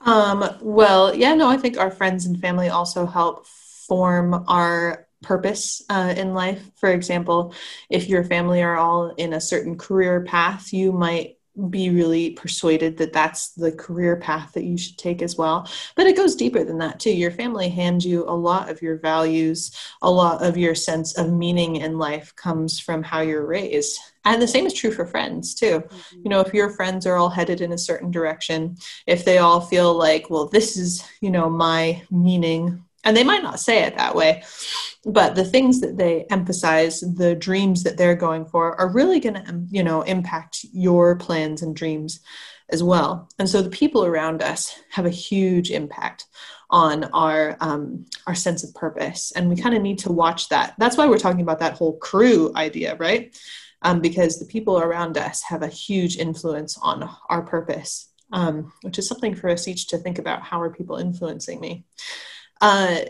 Um, 0.00 0.56
well, 0.62 1.14
yeah, 1.14 1.34
no, 1.34 1.48
I 1.48 1.58
think 1.58 1.76
our 1.76 1.90
friends 1.90 2.24
and 2.24 2.40
family 2.40 2.70
also 2.70 3.04
help 3.04 3.46
form 3.46 4.44
our 4.48 5.06
purpose 5.22 5.82
uh, 5.88 6.14
in 6.16 6.34
life. 6.34 6.70
For 6.76 6.90
example, 6.90 7.54
if 7.88 8.08
your 8.08 8.24
family 8.24 8.62
are 8.62 8.76
all 8.76 9.10
in 9.10 9.32
a 9.32 9.40
certain 9.40 9.76
career 9.76 10.22
path, 10.22 10.72
you 10.72 10.92
might 10.92 11.36
be 11.68 11.90
really 11.90 12.30
persuaded 12.30 12.96
that 12.96 13.12
that's 13.12 13.50
the 13.50 13.72
career 13.72 14.16
path 14.16 14.52
that 14.52 14.64
you 14.64 14.78
should 14.78 14.96
take 14.96 15.20
as 15.20 15.36
well. 15.36 15.68
But 15.96 16.06
it 16.06 16.16
goes 16.16 16.36
deeper 16.36 16.64
than 16.64 16.78
that 16.78 17.00
too. 17.00 17.10
Your 17.10 17.32
family 17.32 17.68
hands 17.68 18.06
you 18.06 18.24
a 18.26 18.32
lot 18.32 18.70
of 18.70 18.80
your 18.80 18.98
values, 18.98 19.76
a 20.00 20.10
lot 20.10 20.42
of 20.42 20.56
your 20.56 20.74
sense 20.74 21.18
of 21.18 21.32
meaning 21.32 21.76
in 21.76 21.98
life 21.98 22.34
comes 22.36 22.78
from 22.78 23.02
how 23.02 23.20
you're 23.20 23.44
raised. 23.44 23.98
And 24.24 24.40
the 24.40 24.48
same 24.48 24.66
is 24.66 24.72
true 24.72 24.92
for 24.92 25.04
friends 25.04 25.54
too. 25.54 25.80
Mm-hmm. 25.80 26.20
You 26.24 26.30
know, 26.30 26.40
if 26.40 26.54
your 26.54 26.70
friends 26.70 27.04
are 27.06 27.16
all 27.16 27.30
headed 27.30 27.60
in 27.60 27.72
a 27.72 27.78
certain 27.78 28.10
direction, 28.10 28.76
if 29.06 29.24
they 29.24 29.38
all 29.38 29.60
feel 29.60 29.92
like, 29.92 30.30
well, 30.30 30.46
this 30.46 30.76
is, 30.76 31.04
you 31.20 31.30
know, 31.30 31.50
my 31.50 32.02
meaning, 32.10 32.84
and 33.02 33.16
they 33.16 33.24
might 33.24 33.42
not 33.42 33.60
say 33.60 33.82
it 33.82 33.96
that 33.96 34.14
way, 34.14 34.44
but 35.04 35.34
the 35.34 35.44
things 35.44 35.80
that 35.80 35.96
they 35.96 36.24
emphasize 36.30 37.00
the 37.00 37.34
dreams 37.34 37.82
that 37.84 37.96
they're 37.96 38.16
going 38.16 38.44
for 38.44 38.78
are 38.78 38.92
really 38.92 39.20
going 39.20 39.34
to 39.34 39.48
um, 39.48 39.66
you 39.70 39.82
know 39.82 40.02
impact 40.02 40.64
your 40.72 41.16
plans 41.16 41.62
and 41.62 41.74
dreams 41.74 42.20
as 42.70 42.82
well. 42.82 43.28
And 43.38 43.48
so 43.48 43.62
the 43.62 43.70
people 43.70 44.04
around 44.04 44.42
us 44.42 44.72
have 44.90 45.04
a 45.04 45.10
huge 45.10 45.70
impact 45.70 46.26
on 46.70 47.04
our 47.04 47.56
um, 47.60 48.06
our 48.26 48.34
sense 48.34 48.62
of 48.62 48.74
purpose 48.74 49.32
and 49.32 49.48
we 49.48 49.56
kind 49.56 49.74
of 49.74 49.82
need 49.82 49.98
to 50.00 50.12
watch 50.12 50.48
that. 50.50 50.74
That's 50.78 50.96
why 50.96 51.06
we're 51.06 51.18
talking 51.18 51.40
about 51.40 51.58
that 51.60 51.76
whole 51.76 51.98
crew 51.98 52.52
idea 52.54 52.96
right? 52.96 53.36
Um, 53.82 54.00
because 54.00 54.38
the 54.38 54.46
people 54.46 54.78
around 54.78 55.16
us 55.16 55.42
have 55.44 55.62
a 55.62 55.68
huge 55.68 56.18
influence 56.18 56.76
on 56.80 57.08
our 57.30 57.42
purpose 57.42 58.10
um, 58.32 58.72
which 58.82 58.98
is 58.98 59.08
something 59.08 59.34
for 59.34 59.48
us 59.48 59.68
each 59.68 59.88
to 59.88 59.98
think 59.98 60.18
about 60.18 60.42
how 60.42 60.60
are 60.60 60.70
people 60.70 60.96
influencing 60.96 61.60
me? 61.60 61.84
Uh, 62.60 63.00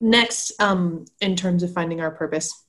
next 0.00 0.52
um, 0.60 1.04
in 1.20 1.36
terms 1.36 1.62
of 1.62 1.72
finding 1.72 2.00
our 2.00 2.10
purpose 2.10 2.64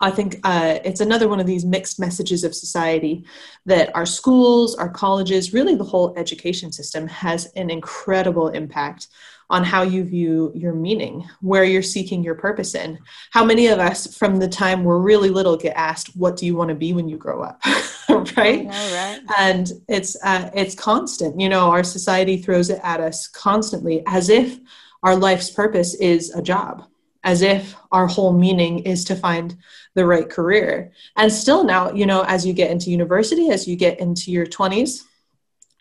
I 0.00 0.10
think 0.10 0.40
uh, 0.42 0.78
it's 0.84 1.00
another 1.00 1.28
one 1.28 1.38
of 1.38 1.46
these 1.46 1.64
mixed 1.64 2.00
messages 2.00 2.42
of 2.42 2.54
society 2.54 3.24
that 3.66 3.94
our 3.94 4.06
schools, 4.06 4.74
our 4.74 4.88
colleges, 4.88 5.52
really 5.52 5.76
the 5.76 5.84
whole 5.84 6.14
education 6.16 6.72
system 6.72 7.06
has 7.06 7.46
an 7.54 7.70
incredible 7.70 8.48
impact 8.48 9.06
on 9.50 9.62
how 9.62 9.82
you 9.82 10.02
view 10.02 10.50
your 10.54 10.72
meaning, 10.72 11.28
where 11.42 11.62
you're 11.62 11.82
seeking 11.82 12.24
your 12.24 12.34
purpose 12.34 12.74
in. 12.74 12.98
How 13.30 13.44
many 13.44 13.66
of 13.66 13.78
us 13.78 14.16
from 14.16 14.38
the 14.38 14.48
time 14.48 14.82
we're 14.82 14.98
really 14.98 15.28
little 15.28 15.56
get 15.56 15.76
asked, 15.76 16.16
"What 16.16 16.36
do 16.36 16.46
you 16.46 16.56
want 16.56 16.70
to 16.70 16.74
be 16.74 16.92
when 16.92 17.08
you 17.08 17.18
grow 17.18 17.42
up?" 17.42 17.60
right? 18.36 18.64
Know, 18.64 18.94
right? 18.94 19.20
And 19.38 19.70
it's 19.88 20.16
uh, 20.24 20.50
it's 20.54 20.74
constant. 20.74 21.38
You 21.38 21.50
know, 21.50 21.70
our 21.70 21.84
society 21.84 22.38
throws 22.38 22.70
it 22.70 22.80
at 22.82 23.00
us 23.00 23.28
constantly 23.28 24.02
as 24.06 24.28
if 24.30 24.58
our 25.02 25.16
life's 25.16 25.50
purpose 25.50 25.94
is 25.94 26.30
a 26.34 26.42
job 26.42 26.84
as 27.24 27.42
if 27.42 27.76
our 27.92 28.06
whole 28.06 28.32
meaning 28.32 28.80
is 28.80 29.04
to 29.04 29.14
find 29.14 29.56
the 29.94 30.04
right 30.04 30.28
career. 30.28 30.92
And 31.16 31.32
still 31.32 31.64
now 31.64 31.92
you 31.92 32.06
know 32.06 32.22
as 32.22 32.46
you 32.46 32.52
get 32.52 32.70
into 32.70 32.90
university 32.90 33.50
as 33.50 33.66
you 33.66 33.76
get 33.76 34.00
into 34.00 34.30
your 34.30 34.46
20s 34.46 35.04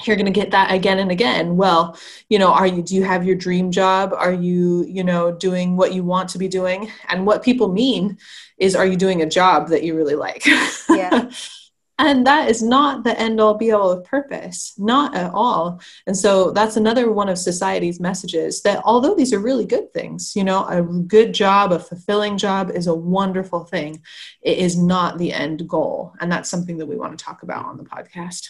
you're 0.04 0.16
going 0.16 0.25
to 0.25 0.32
get 0.32 0.50
that 0.50 0.72
again 0.72 0.98
and 0.98 1.12
again. 1.12 1.58
Well 1.58 1.98
you 2.30 2.40
know 2.40 2.51
are 2.51 2.68
you 2.68 2.82
do 2.82 2.96
you 2.96 3.04
have 3.04 3.25
your 3.25 3.36
dream 3.36 3.72
job? 3.72 4.13
Are 4.13 4.34
you 4.34 4.86
you 4.86 5.04
know 5.04 5.32
doing 5.32 5.78
what 5.78 5.94
you 5.94 6.04
want 6.04 6.30
to 6.30 6.38
be 6.38 6.48
doing? 6.48 6.92
And 7.10 7.25
what 7.25 7.44
people 7.44 7.72
mean 7.72 8.18
is 8.58 8.75
are 8.75 8.86
you 8.86 8.96
doing 8.96 9.22
a 9.22 9.30
job 9.30 9.70
that 9.70 9.84
you 9.84 9.96
really 9.96 10.16
like? 10.16 10.46
Yeah 10.90 11.32
And 12.03 12.25
that 12.25 12.50
is 12.50 12.63
not 12.63 13.03
the 13.03 13.17
end 13.20 13.39
all 13.39 13.53
be 13.53 13.72
all 13.72 13.91
of 13.91 14.03
purpose, 14.03 14.74
not 14.79 15.15
at 15.15 15.31
all. 15.36 15.79
And 16.08 16.17
so 16.17 16.50
that's 16.50 16.75
another 16.75 17.12
one 17.12 17.29
of 17.29 17.38
society's 17.38 18.00
messages 18.00 18.63
that 18.63 18.81
although 18.84 19.13
these 19.13 19.31
are 19.31 19.39
really 19.39 19.67
good 19.67 19.93
things, 19.93 20.36
you 20.36 20.43
know, 20.43 20.65
a 20.65 20.81
good 20.81 21.31
job, 21.31 21.72
a 21.72 21.77
fulfilling 21.77 22.39
job 22.39 22.72
is 22.72 22.88
a 22.88 22.96
wonderful 22.96 23.65
thing. 23.65 24.01
It 24.41 24.58
is 24.58 24.75
not 24.75 25.20
the 25.20 25.31
end 25.31 25.70
goal. 25.70 26.15
And 26.20 26.31
that's 26.31 26.50
something 26.50 26.79
that 26.79 26.88
we 26.88 26.96
want 26.96 27.15
to 27.15 27.24
talk 27.24 27.43
about 27.43 27.65
on 27.65 27.77
the 27.77 27.84
podcast. 27.84 28.50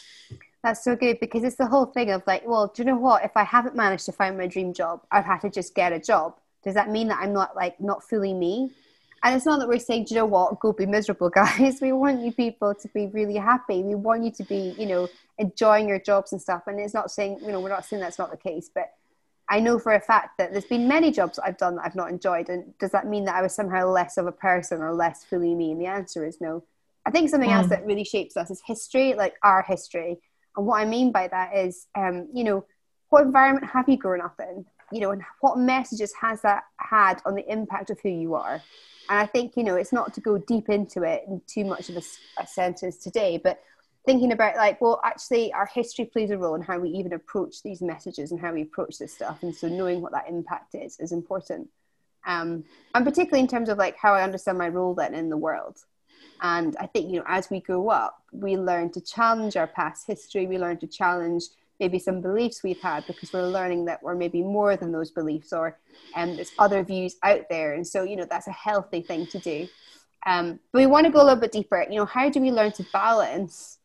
That's 0.64 0.82
so 0.82 0.96
good 0.96 1.20
because 1.20 1.44
it's 1.44 1.58
the 1.58 1.68
whole 1.68 1.88
thing 1.88 2.10
of 2.12 2.24
like, 2.26 2.48
well, 2.48 2.72
do 2.74 2.84
you 2.84 2.86
know 2.86 2.96
what? 2.96 3.26
If 3.26 3.36
I 3.36 3.44
haven't 3.44 3.76
managed 3.76 4.06
to 4.06 4.14
find 4.14 4.38
my 4.38 4.48
dream 4.48 4.72
job, 4.74 5.02
I've 5.12 5.26
had 5.26 5.42
to 5.42 5.50
just 5.50 5.76
get 5.76 5.92
a 5.92 6.00
job. 6.00 6.40
Does 6.64 6.76
that 6.76 6.90
mean 6.90 7.10
that 7.10 7.20
I'm 7.20 7.34
not 7.34 7.54
like 7.54 7.82
not 7.82 8.02
fully 8.02 8.34
me? 8.34 8.72
And 9.24 9.36
it's 9.36 9.46
not 9.46 9.60
that 9.60 9.68
we're 9.68 9.80
saying, 9.80 10.08
you 10.10 10.16
know 10.16 10.26
what, 10.26 10.60
go 10.60 10.74
be 10.74 10.86
miserable, 10.86 11.30
guys. 11.42 11.80
We 11.82 11.92
want 11.92 12.22
you 12.22 12.32
people 12.32 12.74
to 12.74 12.88
be 12.90 13.08
really 13.08 13.36
happy. 13.36 13.84
We 13.84 13.96
want 13.96 14.24
you 14.24 14.32
to 14.32 14.44
be, 14.44 14.76
you 14.78 14.88
know, 14.88 15.10
enjoying 15.38 15.88
your 15.88 16.00
jobs 16.00 16.32
and 16.32 16.42
stuff. 16.42 16.64
And 16.68 16.80
it's 16.80 16.94
not 16.94 17.12
saying, 17.12 17.40
you 17.42 17.52
know, 17.52 17.60
we're 17.60 17.70
not 17.70 17.86
saying 17.86 18.02
that's 18.02 18.20
not 18.20 18.32
the 18.32 18.38
case, 18.38 18.70
but 18.74 18.92
I 19.50 19.60
know 19.60 19.78
for 19.80 19.94
a 19.94 20.00
fact 20.00 20.38
that 20.38 20.54
there's 20.54 20.66
been 20.66 20.88
many 20.88 21.12
jobs 21.12 21.38
I've 21.38 21.58
done 21.58 21.76
that 21.76 21.86
I've 21.86 21.96
not 21.96 22.10
enjoyed. 22.10 22.50
And 22.50 22.78
does 22.80 22.92
that 22.92 23.08
mean 23.08 23.26
that 23.26 23.36
I 23.36 23.42
was 23.42 23.54
somehow 23.54 23.88
less 23.90 24.18
of 24.18 24.26
a 24.26 24.32
person 24.32 24.82
or 24.82 24.94
less 24.94 25.26
fully 25.26 25.54
me? 25.54 25.72
And 25.72 25.82
the 25.82 25.88
answer 25.88 26.26
is 26.26 26.40
no. 26.40 26.64
I 27.06 27.12
think 27.12 27.30
something 27.30 27.50
mm. 27.50 27.56
else 27.56 27.68
that 27.68 27.86
really 27.86 28.04
shapes 28.04 28.38
us 28.38 28.50
is 28.50 28.62
history, 28.66 29.14
like 29.14 29.36
our 29.44 29.62
history. 29.62 30.20
And 30.56 30.66
what 30.66 30.80
I 30.80 30.86
mean 30.86 31.12
by 31.12 31.28
that 31.28 31.56
is, 31.56 31.88
um, 31.96 32.30
you 32.34 32.44
know, 32.44 32.66
what 33.10 33.24
environment 33.24 33.70
have 33.72 33.90
you 33.90 33.98
grown 33.98 34.22
up 34.22 34.40
in? 34.40 34.66
You 34.92 35.02
know, 35.02 35.12
and 35.12 35.24
what 35.40 35.58
messages 35.58 36.14
has 36.20 36.42
that 36.42 36.64
had 36.78 37.22
on 37.26 37.36
the 37.36 37.50
impact 37.52 37.90
of 37.90 38.00
who 38.02 38.10
you 38.10 38.36
are? 38.36 38.62
And 39.10 39.20
I 39.20 39.26
think, 39.26 39.58
you 39.58 39.64
know, 39.64 39.76
it's 39.76 39.94
not 39.94 40.14
to 40.14 40.22
go 40.22 40.38
deep 40.38 40.70
into 40.70 41.04
it 41.04 41.24
in 41.28 41.42
too 41.48 41.66
much 41.66 41.90
of 41.90 41.98
a, 41.98 42.02
a 42.42 42.48
sentence 42.48 42.98
today, 42.98 43.40
but 43.44 43.62
thinking 44.06 44.32
about 44.32 44.56
like, 44.56 44.82
well, 44.82 45.02
actually, 45.04 45.52
our 45.54 45.66
history 45.66 46.06
plays 46.06 46.32
a 46.32 46.38
role 46.38 46.56
in 46.56 46.62
how 46.62 46.80
we 46.80 46.90
even 46.90 47.14
approach 47.14 47.62
these 47.64 47.82
messages 47.82 48.32
and 48.32 48.40
how 48.40 48.54
we 48.54 48.62
approach 48.62 48.98
this 48.98 49.14
stuff. 49.14 49.44
And 49.44 49.56
so 49.56 49.68
knowing 49.68 50.02
what 50.02 50.12
that 50.14 50.30
impact 50.30 50.76
is 50.76 51.00
is 51.00 51.12
important. 51.12 51.68
Um, 52.26 52.64
and 52.94 53.06
particularly 53.06 53.42
in 53.42 53.48
terms 53.48 53.70
of 53.70 53.78
like 53.78 53.98
how 53.98 54.14
I 54.14 54.24
understand 54.24 54.58
my 54.58 54.70
role 54.70 54.94
then 54.94 55.14
in 55.14 55.30
the 55.30 55.38
world. 55.38 55.80
And 56.42 56.76
I 56.80 56.88
think, 56.88 57.12
you 57.12 57.18
know, 57.18 57.26
as 57.28 57.50
we 57.50 57.60
grow 57.60 57.90
up, 57.90 58.24
we 58.32 58.58
learn 58.58 58.92
to 58.94 59.02
challenge 59.02 59.56
our 59.56 59.68
past 59.68 60.08
history, 60.08 60.48
we 60.48 60.58
learn 60.58 60.78
to 60.78 60.88
challenge 60.88 61.44
maybe 61.82 61.98
some 61.98 62.22
beliefs 62.22 62.62
we've 62.62 62.80
had 62.80 63.06
because 63.08 63.34
we're 63.34 63.48
learning 63.48 63.86
that 63.86 64.02
we're 64.04 64.16
maybe 64.16 64.44
more 64.44 64.78
than 64.78 64.92
those 64.92 65.10
beliefs 65.10 65.52
or 65.52 65.80
um, 66.16 66.36
there's 66.36 66.52
other 66.60 66.84
views 66.84 67.16
out 67.24 67.50
there. 67.50 67.74
And 67.74 67.86
so 67.86 68.04
you 68.04 68.16
know 68.16 68.28
that's 68.30 68.48
a 68.48 68.52
healthy 68.52 69.02
thing 69.02 69.26
to 69.28 69.40
do. 69.40 69.68
Um, 70.28 70.60
but 70.72 70.80
we 70.80 70.86
want 70.86 71.08
to 71.08 71.12
go 71.12 71.22
a 71.22 71.26
little 71.26 71.42
bit 71.42 71.52
deeper. 71.52 71.84
You 71.90 71.98
know 71.98 72.06
how 72.06 72.30
do 72.30 72.40
we 72.40 72.52
learn 72.52 72.72
to 72.74 72.86
balance 72.94 73.80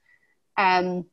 um, 0.58 1.04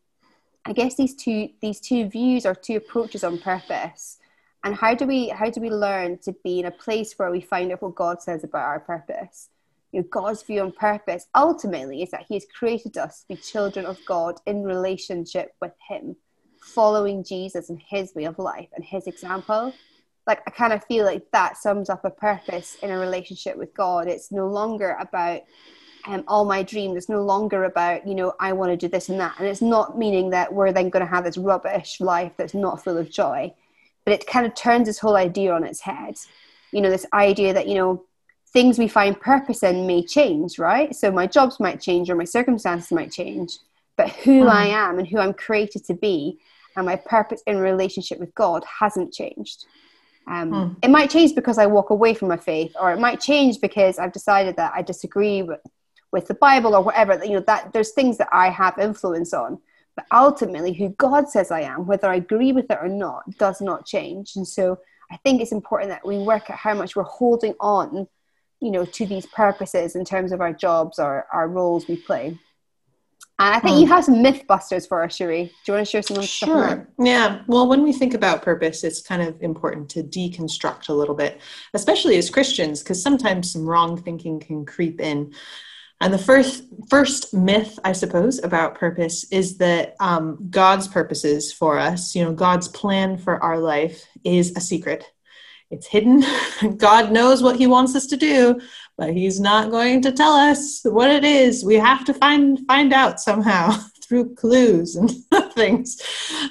i 0.65 0.71
guess 0.71 0.95
these 0.95 1.15
two 1.15 1.49
these 1.61 1.81
two 1.81 2.07
views 2.07 2.45
or 2.45 2.53
two 2.53 2.75
approaches 2.75 3.23
on 3.23 3.39
purpose? 3.39 4.17
And 4.65 4.75
how 4.75 4.93
do 4.93 5.05
we 5.05 5.29
how 5.29 5.49
do 5.49 5.61
we 5.61 5.69
learn 5.69 6.17
to 6.19 6.33
be 6.43 6.59
in 6.59 6.65
a 6.65 6.71
place 6.71 7.13
where 7.17 7.31
we 7.31 7.39
find 7.41 7.71
out 7.71 7.81
what 7.81 7.95
god 7.95 8.21
says 8.21 8.43
about 8.43 8.67
our 8.67 8.81
purpose? 8.81 9.47
You 9.93 10.01
know, 10.01 10.07
god's 10.11 10.43
view 10.43 10.59
on 10.59 10.73
purpose 10.73 11.27
ultimately 11.33 12.03
is 12.03 12.11
that 12.11 12.25
he 12.27 12.33
has 12.33 12.45
created 12.59 12.97
us 12.97 13.21
to 13.21 13.27
be 13.29 13.35
children 13.37 13.85
of 13.85 13.97
god 14.05 14.41
in 14.45 14.63
relationship 14.63 15.55
with 15.61 15.75
him 15.87 16.17
following 16.63 17.23
jesus 17.23 17.69
and 17.69 17.79
his 17.87 18.13
way 18.15 18.25
of 18.25 18.39
life 18.39 18.69
and 18.75 18.83
his 18.83 19.07
example 19.07 19.73
like 20.27 20.41
i 20.47 20.51
kind 20.51 20.73
of 20.73 20.83
feel 20.85 21.05
like 21.05 21.23
that 21.31 21.57
sums 21.57 21.89
up 21.89 22.03
a 22.05 22.09
purpose 22.09 22.77
in 22.81 22.91
a 22.91 22.97
relationship 22.97 23.57
with 23.57 23.73
god 23.73 24.07
it's 24.07 24.31
no 24.31 24.47
longer 24.47 24.97
about 24.99 25.41
um, 26.05 26.23
all 26.27 26.43
my 26.43 26.61
dreams 26.63 26.97
it's 26.97 27.09
no 27.09 27.23
longer 27.23 27.63
about 27.63 28.05
you 28.05 28.15
know 28.15 28.33
i 28.39 28.51
want 28.51 28.71
to 28.71 28.77
do 28.77 28.89
this 28.89 29.09
and 29.09 29.19
that 29.19 29.35
and 29.39 29.47
it's 29.47 29.61
not 29.61 29.97
meaning 29.97 30.29
that 30.31 30.53
we're 30.53 30.73
then 30.73 30.89
going 30.89 31.05
to 31.05 31.09
have 31.09 31.23
this 31.23 31.37
rubbish 31.37 32.01
life 32.01 32.33
that's 32.37 32.53
not 32.53 32.83
full 32.83 32.97
of 32.97 33.09
joy 33.09 33.53
but 34.05 34.13
it 34.13 34.27
kind 34.27 34.45
of 34.45 34.55
turns 34.55 34.87
this 34.87 34.99
whole 34.99 35.15
idea 35.15 35.53
on 35.53 35.63
its 35.63 35.81
head. 35.81 36.15
You 36.71 36.81
know, 36.81 36.89
this 36.89 37.05
idea 37.13 37.53
that, 37.53 37.67
you 37.67 37.75
know, 37.75 38.03
things 38.51 38.77
we 38.77 38.87
find 38.87 39.19
purpose 39.19 39.63
in 39.63 39.87
may 39.87 40.03
change, 40.05 40.59
right? 40.59 40.95
So 40.95 41.11
my 41.11 41.27
jobs 41.27 41.59
might 41.59 41.81
change 41.81 42.09
or 42.09 42.15
my 42.15 42.25
circumstances 42.25 42.91
might 42.91 43.11
change, 43.11 43.57
but 43.97 44.09
who 44.09 44.43
mm. 44.43 44.49
I 44.49 44.67
am 44.67 44.99
and 44.99 45.07
who 45.07 45.19
I'm 45.19 45.33
created 45.33 45.85
to 45.85 45.93
be 45.93 46.39
and 46.75 46.85
my 46.85 46.95
purpose 46.95 47.41
in 47.47 47.57
relationship 47.57 48.19
with 48.19 48.33
God 48.35 48.63
hasn't 48.79 49.13
changed. 49.13 49.65
Um, 50.27 50.51
mm. 50.51 50.75
It 50.81 50.89
might 50.89 51.09
change 51.09 51.35
because 51.35 51.57
I 51.57 51.65
walk 51.65 51.89
away 51.89 52.13
from 52.13 52.29
my 52.29 52.37
faith, 52.37 52.73
or 52.79 52.91
it 52.91 52.99
might 52.99 53.19
change 53.19 53.59
because 53.61 53.99
I've 53.99 54.13
decided 54.13 54.55
that 54.55 54.73
I 54.75 54.81
disagree 54.81 55.43
with, 55.43 55.59
with 56.11 56.27
the 56.27 56.35
Bible 56.35 56.75
or 56.75 56.81
whatever. 56.81 57.23
You 57.23 57.33
know 57.33 57.43
that 57.47 57.73
there's 57.73 57.91
things 57.91 58.17
that 58.17 58.29
I 58.31 58.49
have 58.49 58.77
influence 58.79 59.33
on, 59.33 59.59
but 59.95 60.05
ultimately, 60.11 60.73
who 60.73 60.89
God 60.89 61.29
says 61.29 61.51
I 61.51 61.61
am, 61.61 61.85
whether 61.85 62.07
I 62.07 62.15
agree 62.15 62.51
with 62.51 62.71
it 62.71 62.79
or 62.81 62.87
not, 62.87 63.23
does 63.37 63.61
not 63.61 63.85
change. 63.85 64.35
And 64.35 64.47
so 64.47 64.79
I 65.11 65.17
think 65.17 65.41
it's 65.41 65.51
important 65.51 65.89
that 65.91 66.05
we 66.05 66.17
work 66.19 66.49
at 66.49 66.57
how 66.57 66.73
much 66.73 66.95
we're 66.95 67.03
holding 67.03 67.53
on, 67.59 68.07
you 68.61 68.71
know, 68.71 68.85
to 68.85 69.05
these 69.05 69.25
purposes 69.25 69.95
in 69.95 70.05
terms 70.05 70.31
of 70.31 70.41
our 70.41 70.53
jobs 70.53 70.97
or 70.97 71.27
our 71.31 71.47
roles 71.47 71.87
we 71.87 71.97
play. 71.97 72.39
And 73.43 73.53
I 73.53 73.59
think 73.59 73.77
you 73.77 73.85
hmm. 73.85 73.91
have 73.91 74.05
some 74.05 74.21
myth 74.21 74.47
busters 74.47 74.87
for 74.87 75.03
us, 75.03 75.17
Cherie. 75.17 75.45
Do 75.45 75.51
you 75.71 75.73
want 75.73 75.85
to 75.85 75.91
share 75.91 76.01
some 76.01 76.17
of 76.17 76.23
Sure. 76.23 76.87
Yeah. 76.97 77.41
Well, 77.47 77.67
when 77.67 77.83
we 77.83 77.91
think 77.91 78.13
about 78.13 78.41
purpose, 78.41 78.85
it's 78.85 79.01
kind 79.01 79.21
of 79.21 79.41
important 79.41 79.89
to 79.89 80.03
deconstruct 80.03 80.87
a 80.87 80.93
little 80.93 81.13
bit, 81.13 81.41
especially 81.73 82.17
as 82.17 82.29
Christians, 82.29 82.81
because 82.81 83.03
sometimes 83.03 83.51
some 83.51 83.65
wrong 83.65 84.01
thinking 84.01 84.39
can 84.39 84.65
creep 84.65 85.01
in. 85.01 85.33
And 85.99 86.13
the 86.13 86.17
first 86.17 86.63
first 86.89 87.33
myth, 87.33 87.77
I 87.83 87.91
suppose, 87.91 88.41
about 88.41 88.75
purpose 88.75 89.25
is 89.29 89.57
that 89.57 89.95
um, 89.99 90.47
God's 90.49 90.87
purposes 90.87 91.51
for 91.51 91.77
us, 91.77 92.15
you 92.15 92.23
know, 92.23 92.31
God's 92.31 92.69
plan 92.69 93.17
for 93.17 93.43
our 93.43 93.59
life 93.59 94.05
is 94.23 94.55
a 94.55 94.61
secret. 94.61 95.03
It's 95.69 95.87
hidden. 95.87 96.23
God 96.77 97.11
knows 97.11 97.43
what 97.43 97.57
He 97.57 97.67
wants 97.67 97.93
us 97.93 98.05
to 98.07 98.15
do, 98.15 98.61
but 99.05 99.13
He's 99.13 99.39
not 99.39 99.69
going 99.69 100.01
to 100.03 100.11
tell 100.11 100.33
us 100.33 100.81
what 100.83 101.09
it 101.09 101.23
is. 101.25 101.65
We 101.65 101.75
have 101.75 102.05
to 102.05 102.13
find 102.13 102.59
find 102.67 102.93
out 102.93 103.19
somehow 103.19 103.71
through 104.03 104.35
clues 104.35 104.95
and 104.95 105.11
things. 105.53 106.01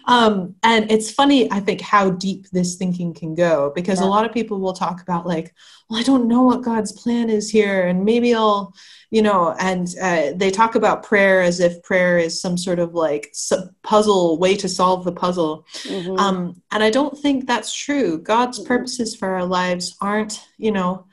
Um, 0.07 0.55
and 0.63 0.91
it's 0.91 1.11
funny, 1.11 1.51
I 1.51 1.61
think, 1.61 1.81
how 1.81 2.11
deep 2.11 2.49
this 2.51 2.77
thinking 2.77 3.15
can 3.15 3.35
go 3.35 3.73
because 3.75 4.01
yeah. 4.01 4.07
a 4.07 4.09
lot 4.09 4.27
of 4.27 4.33
people 4.33 4.61
will 4.61 4.73
talk 4.73 5.03
about 5.03 5.27
like, 5.27 5.55
well, 5.89 6.01
I 6.01 6.03
don't 6.03 6.29
know 6.29 6.43
what 6.43 6.63
God's 6.63 6.93
plan 6.93 7.31
is 7.31 7.51
here, 7.51 7.87
and 7.87 8.05
maybe 8.05 8.35
I'll 8.35 8.75
you 9.13 9.21
know, 9.21 9.55
and 9.61 9.95
uh, 10.01 10.33
they 10.37 10.51
talk 10.51 10.75
about 10.75 11.03
prayer 11.03 11.43
as 11.43 11.61
if 11.61 11.83
prayer 11.83 12.17
is 12.17 12.41
some 12.41 12.57
sort 12.57 12.79
of 12.79 12.95
like 12.95 13.35
puzzle 13.83 14.39
way 14.39 14.57
to 14.57 14.71
solve 14.71 15.05
the 15.05 15.13
puzzle. 15.13 15.67
Mm-hmm. 15.83 16.17
Um, 16.17 16.63
and 16.73 16.83
I 16.83 16.89
don't 16.89 17.17
think 17.19 17.47
that's 17.47 17.75
true. 17.75 18.17
God's 18.17 18.59
mm-hmm. 18.59 18.69
purposes 18.69 19.15
for 19.15 19.29
our 19.29 19.45
lives 19.45 19.95
aren't, 20.01 20.43
you 20.57 20.73
know, 20.73 21.05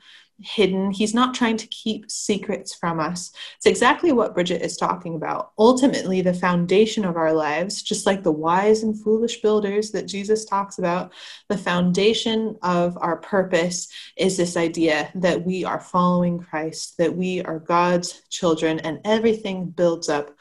hidden. 0.42 0.90
He's 0.90 1.14
not 1.14 1.34
trying 1.34 1.56
to 1.58 1.66
keep 1.68 2.10
secrets 2.10 2.74
from 2.74 3.00
us. 3.00 3.32
It's 3.56 3.66
exactly 3.66 4.12
what 4.12 4.34
Bridget 4.34 4.62
is 4.62 4.76
talking 4.76 5.14
about. 5.14 5.52
Ultimately, 5.58 6.22
the 6.22 6.34
foundation 6.34 7.04
of 7.04 7.16
our 7.16 7.32
lives, 7.32 7.82
just 7.82 8.06
like 8.06 8.22
the 8.22 8.32
wise 8.32 8.82
and 8.82 8.98
foolish 9.00 9.42
builders 9.42 9.90
that 9.92 10.06
Jesus 10.06 10.44
talks 10.44 10.78
about, 10.78 11.12
the 11.48 11.58
foundation 11.58 12.56
of 12.62 12.96
our 13.00 13.18
purpose 13.18 13.88
is 14.16 14.36
this 14.36 14.56
idea 14.56 15.10
that 15.14 15.44
we 15.44 15.64
are 15.64 15.80
following 15.80 16.38
Christ, 16.38 16.96
that 16.98 17.14
we 17.14 17.42
are 17.42 17.58
God's 17.58 18.22
children, 18.30 18.80
and 18.80 19.00
everything 19.04 19.66
builds 19.66 20.08
up 20.08 20.34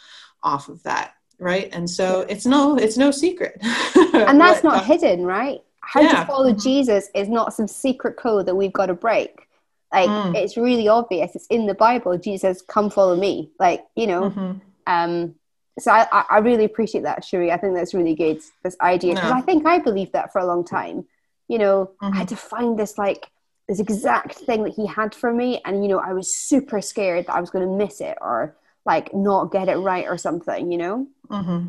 off 0.44 0.70
of 0.70 0.82
that. 0.84 1.14
Right. 1.42 1.70
And 1.72 1.90
so 1.90 2.26
it's 2.28 2.46
no, 2.46 2.76
it's 2.78 2.98
no 2.98 3.12
secret. 3.12 3.58
and 3.96 4.40
that's 4.40 4.64
not 4.64 4.86
hidden, 4.86 5.26
right? 5.26 5.62
How 5.80 6.02
yeah. 6.02 6.20
to 6.20 6.26
follow 6.26 6.52
mm-hmm. 6.52 6.60
Jesus 6.60 7.10
is 7.16 7.30
not 7.30 7.54
some 7.54 7.68
secret 7.68 8.18
code 8.18 8.46
that 8.46 8.56
we've 8.56 8.74
got 8.74 8.88
to 8.88 8.94
break 8.94 9.49
like 9.92 10.10
mm. 10.10 10.36
it's 10.36 10.58
really 10.58 10.88
obvious. 10.88 11.36
It's 11.36 11.48
in 11.48 11.66
the 11.66 11.74
Bible. 11.74 12.18
Jesus, 12.18 12.62
come 12.62 12.90
follow 12.90 13.16
me. 13.16 13.52
Like 13.60 13.86
you 13.96 14.08
know. 14.08 14.30
Mm-hmm. 14.30 14.52
Um, 14.88 15.36
so 15.80 15.92
I, 15.92 16.26
I 16.30 16.40
really 16.40 16.66
appreciate 16.66 17.04
that, 17.04 17.24
Cherie. 17.24 17.52
I 17.52 17.58
think 17.58 17.76
that's 17.76 17.94
really 17.94 18.16
good. 18.16 18.42
This 18.64 18.76
idea 18.82 19.16
because 19.16 19.32
I 19.32 19.42
think 19.42 19.66
I 19.66 19.80
believed 19.80 20.14
that 20.14 20.32
for 20.32 20.40
a 20.40 20.46
long 20.46 20.66
time. 20.66 21.06
You 21.48 21.58
know, 21.58 21.92
mm-hmm. 22.02 22.14
I 22.14 22.18
had 22.18 22.28
mm-hmm. 22.28 22.36
to 22.36 22.42
find 22.42 22.80
this 22.80 22.98
like 22.98 23.28
this 23.68 23.80
exact 23.80 24.36
thing 24.36 24.64
that 24.64 24.74
he 24.74 24.86
had 24.86 25.16
for 25.16 25.34
me, 25.34 25.62
and 25.66 25.84
you 25.84 25.90
know, 25.90 26.00
I 26.00 26.14
was 26.14 26.34
super 26.34 26.82
scared 26.82 27.28
that 27.28 27.36
I 27.36 27.40
was 27.40 27.50
going 27.50 27.68
to 27.68 27.86
miss 27.86 28.02
it 28.02 28.18
or 28.22 28.56
like 28.86 29.14
not 29.14 29.52
get 29.52 29.70
it 29.70 29.78
right 29.78 30.06
or 30.08 30.18
something. 30.18 30.72
You 30.72 30.78
know. 30.78 31.08
Mm-hmm. 31.30 31.68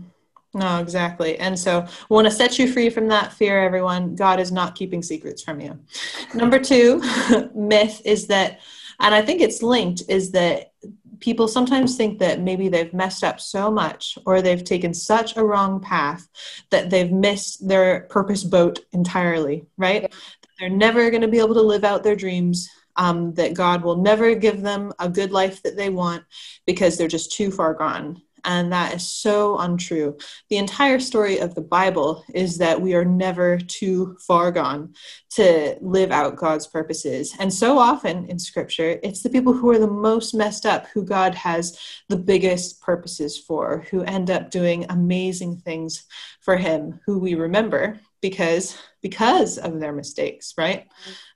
No, 0.53 0.81
exactly. 0.81 1.39
And 1.39 1.57
so 1.59 1.87
we 2.09 2.15
want 2.15 2.27
to 2.27 2.33
set 2.33 2.59
you 2.59 2.71
free 2.73 2.91
from 2.91 3.07
that 3.09 3.33
fear, 3.33 3.63
everyone. 3.63 4.17
God 4.17 4.41
is 4.41 4.51
not 4.51 4.75
keeping 4.75 5.03
secrets 5.03 5.43
from 5.43 5.61
you. 5.61 5.79
Number 6.35 6.59
two 6.59 7.01
myth 7.55 8.03
is 8.05 8.27
that, 8.27 8.61
and 8.99 9.15
I 9.15 9.23
think 9.23 9.41
it's 9.41 9.63
linked, 9.63 10.03
is 10.09 10.33
that 10.33 10.73
people 11.21 11.47
sometimes 11.47 11.97
think 11.97 12.19
that 12.19 12.41
maybe 12.41 12.69
they've 12.69 12.93
messed 12.93 13.23
up 13.23 13.41
so 13.41 13.71
much 13.71 14.19
or 14.27 14.43
they've 14.43 14.65
taken 14.65 14.93
such 14.93 15.37
a 15.37 15.45
wrong 15.45 15.81
path 15.81 16.27
that 16.71 16.91
they've 16.91 17.13
missed 17.13 17.69
their 17.69 18.01
purpose 18.11 18.43
boat 18.43 18.81
entirely, 18.93 19.65
right? 19.77 20.03
Yeah. 20.03 20.09
They're 20.59 20.69
never 20.69 21.11
going 21.11 21.23
to 21.23 21.29
be 21.29 21.39
able 21.39 21.55
to 21.55 21.63
live 21.63 21.85
out 21.85 22.03
their 22.03 22.17
dreams. 22.17 22.69
Um, 22.97 23.33
that 23.35 23.55
God 23.55 23.83
will 23.83 23.97
never 23.97 24.35
give 24.35 24.61
them 24.61 24.93
a 24.99 25.09
good 25.09 25.31
life 25.31 25.63
that 25.63 25.77
they 25.77 25.89
want 25.89 26.25
because 26.67 26.99
they're 26.99 27.09
just 27.09 27.33
too 27.33 27.51
far 27.51 27.73
gone. 27.73 28.21
And 28.45 28.73
that 28.73 28.95
is 28.95 29.07
so 29.07 29.59
untrue. 29.59 30.17
The 30.49 30.57
entire 30.57 30.99
story 30.99 31.39
of 31.39 31.55
the 31.55 31.61
Bible 31.61 32.25
is 32.35 32.59
that 32.59 32.81
we 32.81 32.95
are 32.95 33.05
never 33.05 33.59
too 33.59 34.17
far 34.21 34.51
gone 34.51 34.95
to 35.31 35.77
live 35.81 36.11
out 36.11 36.37
God's 36.37 36.67
purposes. 36.67 37.35
And 37.39 37.53
so 37.53 37.79
often 37.79 38.27
in 38.27 38.39
scripture, 38.39 38.99
it's 39.03 39.23
the 39.23 39.31
people 39.31 39.53
who 39.53 39.71
are 39.71 39.79
the 39.79 39.87
most 39.87 40.35
messed 40.35 40.67
up 40.67 40.87
who 40.89 41.05
God 41.05 41.35
has 41.35 41.79
the 42.09 42.17
biggest 42.17 42.81
purposes 42.81 43.39
for, 43.39 43.87
who 43.91 44.03
end 44.03 44.31
up 44.31 44.51
doing 44.51 44.87
amazing 44.89 45.59
things 45.59 46.05
for 46.41 46.57
Him, 46.57 47.01
who 47.07 47.19
we 47.19 47.35
remember 47.35 48.01
because 48.21 48.77
because 49.03 49.59
of 49.59 49.81
their 49.81 49.93
mistakes 49.93 50.55
right? 50.59 50.89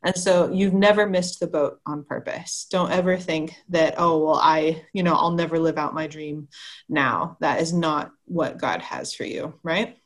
And 0.03 0.16
so 0.16 0.51
you've 0.53 0.75
never 0.75 1.07
missed 1.07 1.40
the 1.40 1.47
boat 1.47 1.81
on 1.87 2.05
purpose. 2.05 2.66
Don't 2.70 2.92
ever 2.92 3.16
think 3.16 3.55
that 3.70 3.94
oh 3.99 4.25
well 4.25 4.40
i 4.42 4.85
you 4.92 5.03
know 5.03 5.14
i'll 5.14 5.33
never 5.33 5.59
live 5.59 5.79
out 5.79 5.94
my 5.94 6.07
dream 6.07 6.49
now. 6.88 7.37
That 7.40 7.61
is 7.61 7.73
not 7.73 8.12
what 8.27 8.59
god 8.59 8.83
has 8.83 9.14
for 9.14 9.25
you 9.25 9.55
right? 9.62 9.97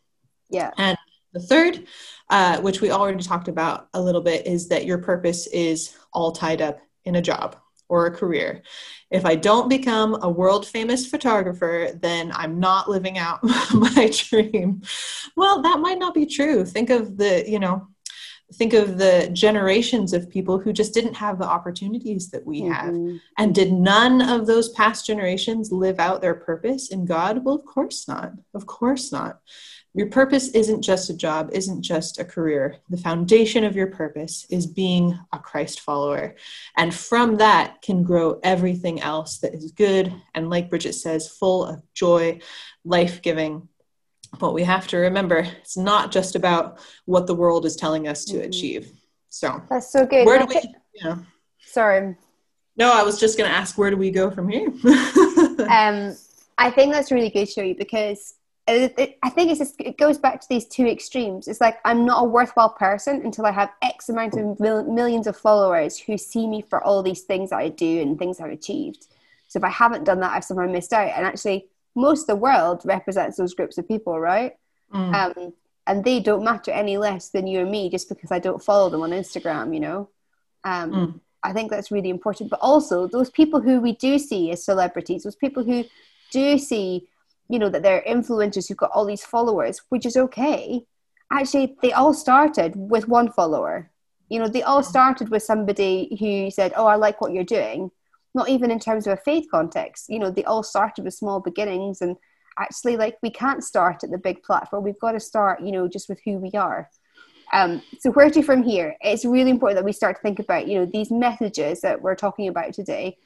Yeah. 0.51 0.71
And 0.77 0.97
the 1.33 1.41
third 1.41 1.87
uh, 2.31 2.61
which 2.61 2.81
we 2.81 2.91
already 2.91 3.23
talked 3.23 3.49
about 3.49 3.89
a 3.95 4.01
little 4.01 4.21
bit 4.21 4.47
is 4.47 4.69
that 4.69 4.85
your 4.85 4.99
purpose 4.99 5.47
is 5.47 5.97
all 6.13 6.33
tied 6.33 6.61
up 6.61 6.79
in 7.05 7.17
a 7.17 7.23
job 7.23 7.57
or 7.89 8.07
a 8.07 8.11
career. 8.11 8.63
If 9.11 9.25
I 9.25 9.35
don't 9.35 9.69
become 9.69 10.19
a 10.23 10.29
world 10.29 10.67
famous 10.67 11.07
photographer, 11.07 11.91
then 12.01 12.31
I'm 12.35 12.61
not 12.61 12.89
living 12.89 13.19
out 13.19 13.41
my 13.75 14.11
dream. 14.13 14.83
Well, 15.37 15.63
that 15.63 15.81
might 15.81 15.99
not 15.99 16.15
be 16.15 16.27
true. 16.27 16.65
Think 16.65 16.91
of 16.91 17.17
the, 17.17 17.45
you 17.49 17.59
know, 17.59 17.89
think 18.55 18.73
of 18.73 18.97
the 18.97 19.31
generations 19.33 20.13
of 20.13 20.31
people 20.31 20.59
who 20.59 20.73
just 20.73 20.95
didn't 20.95 21.15
have 21.15 21.39
the 21.39 21.47
opportunities 21.47 22.31
that 22.31 22.47
we 22.47 22.63
have. 22.63 22.95
Mm-hmm. 22.95 23.17
And 23.37 23.55
did 23.55 23.73
none 23.73 24.23
of 24.23 24.47
those 24.47 24.71
past 24.71 25.07
generations 25.07 25.71
live 25.71 25.99
out 25.99 26.23
their 26.23 26.35
purpose 26.35 26.91
in 26.91 27.05
God? 27.05 27.45
Well, 27.45 27.57
of 27.57 27.65
course 27.67 28.09
not. 28.09 28.33
Of 28.55 28.67
course 28.67 29.13
not. 29.13 29.41
Your 29.95 30.09
purpose 30.09 30.49
isn't 30.51 30.83
just 30.83 31.11
a 31.11 31.17
job, 31.17 31.51
isn't 31.53 31.83
just 31.83 32.21
a 32.21 32.25
career. 32.25 32.77
The 32.91 32.97
foundation 32.99 33.65
of 33.65 33.75
your 33.75 33.89
purpose 33.89 34.47
is 34.51 34.67
being 34.67 35.19
a 35.33 35.39
Christ 35.39 35.81
follower. 35.81 36.37
And 36.77 36.95
from 36.95 37.37
that 37.39 37.83
can 37.83 38.03
grow 38.03 38.39
everything 38.43 39.01
else 39.01 39.39
that 39.39 39.55
is 39.55 39.73
good 39.73 40.15
and, 40.35 40.51
like 40.51 40.71
Bridget 40.71 40.95
says, 40.95 41.29
full 41.29 41.65
of 41.65 41.83
joy, 41.95 42.41
life 42.85 43.23
giving. 43.23 43.69
But 44.39 44.53
we 44.53 44.63
have 44.65 44.87
to 44.89 44.99
remember 44.99 45.39
it's 45.39 45.77
not 45.77 46.13
just 46.13 46.37
about 46.37 46.79
what 47.07 47.27
the 47.27 47.35
world 47.35 47.65
is 47.65 47.75
telling 47.75 48.07
us 48.09 48.25
to 48.27 48.35
mm-hmm. 48.35 48.49
achieve. 48.49 48.93
So 49.31 49.63
that's 49.71 49.91
so 49.91 50.07
good. 50.07 50.27
Where 50.27 50.39
do 50.39 50.47
we, 50.47 50.61
yeah. 50.95 51.17
Sorry. 51.61 52.15
No, 52.77 52.93
I 52.93 53.03
was 53.03 53.19
just 53.19 53.37
going 53.37 53.51
to 53.51 53.57
ask, 53.57 53.77
where 53.77 53.91
do 53.91 53.97
we 53.97 54.11
go 54.11 54.31
from 54.31 54.49
here? 54.49 54.69
um, 55.69 56.17
I 56.57 56.71
think 56.71 56.93
that's 56.93 57.11
really 57.11 57.31
good, 57.31 57.49
Cherie, 57.49 57.73
because 57.73 58.35
it, 58.69 58.95
it, 58.99 59.19
I 59.23 59.31
think 59.31 59.51
it's 59.51 59.59
just, 59.59 59.81
it 59.81 59.97
goes 59.97 60.19
back 60.19 60.41
to 60.41 60.49
these 60.49 60.67
two 60.67 60.87
extremes. 60.87 61.49
It's 61.49 61.61
like 61.61 61.79
I'm 61.85 62.05
not 62.05 62.23
a 62.23 62.29
worthwhile 62.29 62.71
person 62.71 63.23
until 63.25 63.47
I 63.47 63.51
have 63.51 63.73
X 63.83 64.09
amount 64.09 64.35
of 64.35 64.61
mil- 64.61 64.85
millions 64.85 65.27
of 65.27 65.37
followers 65.37 65.99
who 65.99 66.19
see 66.19 66.47
me 66.47 66.63
for 66.63 66.83
all 66.85 67.03
these 67.03 67.23
things 67.23 67.51
that 67.51 67.59
I 67.59 67.71
do 67.71 68.03
and 68.03 68.19
things 68.19 68.41
I've 68.41 68.53
achieved. 68.53 69.07
So 69.49 69.59
if 69.59 69.65
I 69.65 69.71
haven't 69.71 70.05
done 70.05 70.21
that, 70.21 70.33
I've 70.33 70.45
somehow 70.45 70.67
missed 70.67 70.93
out. 70.93 71.11
And 71.17 71.27
actually, 71.27 71.67
most 71.95 72.23
of 72.23 72.27
the 72.27 72.37
world 72.37 72.83
represents 72.85 73.39
those 73.39 73.55
groups 73.55 73.79
of 73.79 73.89
people, 73.89 74.21
right? 74.21 74.57
Mm. 74.93 75.15
Um, 75.15 75.53
and 75.87 76.05
they 76.05 76.21
don't 76.21 76.45
matter 76.45 76.71
any 76.71 76.99
less 76.99 77.31
than 77.31 77.47
you 77.47 77.61
or 77.61 77.67
me 77.67 77.89
just 77.89 78.11
because 78.11 78.31
I 78.31 78.39
don't 78.39 78.63
follow 78.63 78.91
them 78.91 79.01
on 79.01 79.11
Instagram, 79.11 79.73
you 79.73 79.81
know. 79.81 80.11
Um, 80.65 80.93
mm. 80.93 81.21
I 81.43 81.55
think 81.55 81.71
that's 81.71 81.91
really 81.91 82.11
important. 82.11 82.51
But 82.51 82.61
also, 82.61 83.07
those 83.07 83.31
people 83.31 83.61
who 83.61 83.81
we 83.81 83.93
do 83.93 84.19
see 84.19 84.51
as 84.51 84.63
celebrities, 84.63 85.23
those 85.23 85.37
people 85.37 85.65
who 85.65 85.85
do 86.31 86.59
see 86.59 87.09
you 87.49 87.59
know 87.59 87.69
that 87.69 87.83
they're 87.83 88.05
influencers 88.07 88.69
who've 88.69 88.77
got 88.77 88.91
all 88.93 89.05
these 89.05 89.25
followers 89.25 89.81
which 89.89 90.07
is 90.07 90.17
okay. 90.17 90.85
Actually 91.33 91.77
they 91.83 91.93
all 91.93 92.15
started 92.15 92.75
with 92.77 93.09
one 93.09 93.31
follower. 93.31 93.91
You 94.29 94.39
know 94.39 94.49
they 94.49 94.63
all 94.63 94.83
started 94.83 95.31
with 95.31 95.43
somebody 95.43 96.17
who 96.21 96.51
said 96.51 96.73
oh 96.77 96.87
i 96.87 96.97
like 96.97 97.21
what 97.21 97.33
you're 97.33 97.45
doing. 97.45 97.91
Not 98.35 98.49
even 98.49 98.71
in 98.71 98.79
terms 98.79 99.07
of 99.07 99.15
a 99.15 99.23
faith 99.23 99.47
context. 99.51 100.07
You 100.09 100.19
know 100.19 100.31
they 100.31 100.45
all 100.45 100.63
started 100.63 101.05
with 101.05 101.15
small 101.15 101.41
beginnings 101.41 102.01
and 102.01 102.17
actually 102.59 102.97
like 102.97 103.19
we 103.23 103.31
can't 103.31 103.65
start 103.65 104.05
at 104.05 104.11
the 104.11 104.19
big 104.19 104.43
platform. 104.43 104.85
We've 104.85 105.01
got 105.01 105.13
to 105.13 105.21
start 105.21 105.63
you 105.63 105.73
know 105.73 105.89
just 105.89 106.09
with 106.09 106.21
who 106.25 106.39
we 106.39 106.53
are. 106.53 106.89
Um, 107.51 107.83
so 107.99 108.11
where 108.11 108.29
to 108.29 108.43
from 108.43 108.63
here? 108.63 108.95
It's 109.01 109.25
really 109.25 109.51
important 109.51 109.77
that 109.79 109.85
we 109.85 109.93
start 109.93 110.17
to 110.17 110.23
think 110.23 110.39
about 110.39 110.69
you 110.69 110.79
know 110.79 110.87
these 110.87 111.11
messages 111.11 111.81
that 111.81 112.03
we're 112.03 112.15
talking 112.15 112.49
about 112.49 112.75
today 112.75 113.17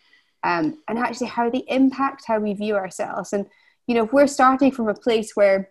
um, 0.45 0.83
and 0.89 0.99
actually 0.99 1.29
how 1.29 1.51
they 1.51 1.65
impact 1.69 2.25
how 2.27 2.39
we 2.39 2.55
view 2.55 2.75
ourselves. 2.75 3.33
And 3.33 3.47
you 3.87 3.95
know, 3.95 4.05
if 4.05 4.13
we're 4.13 4.27
starting 4.27 4.71
from 4.71 4.89
a 4.89 4.95
place 4.95 5.35
where 5.35 5.71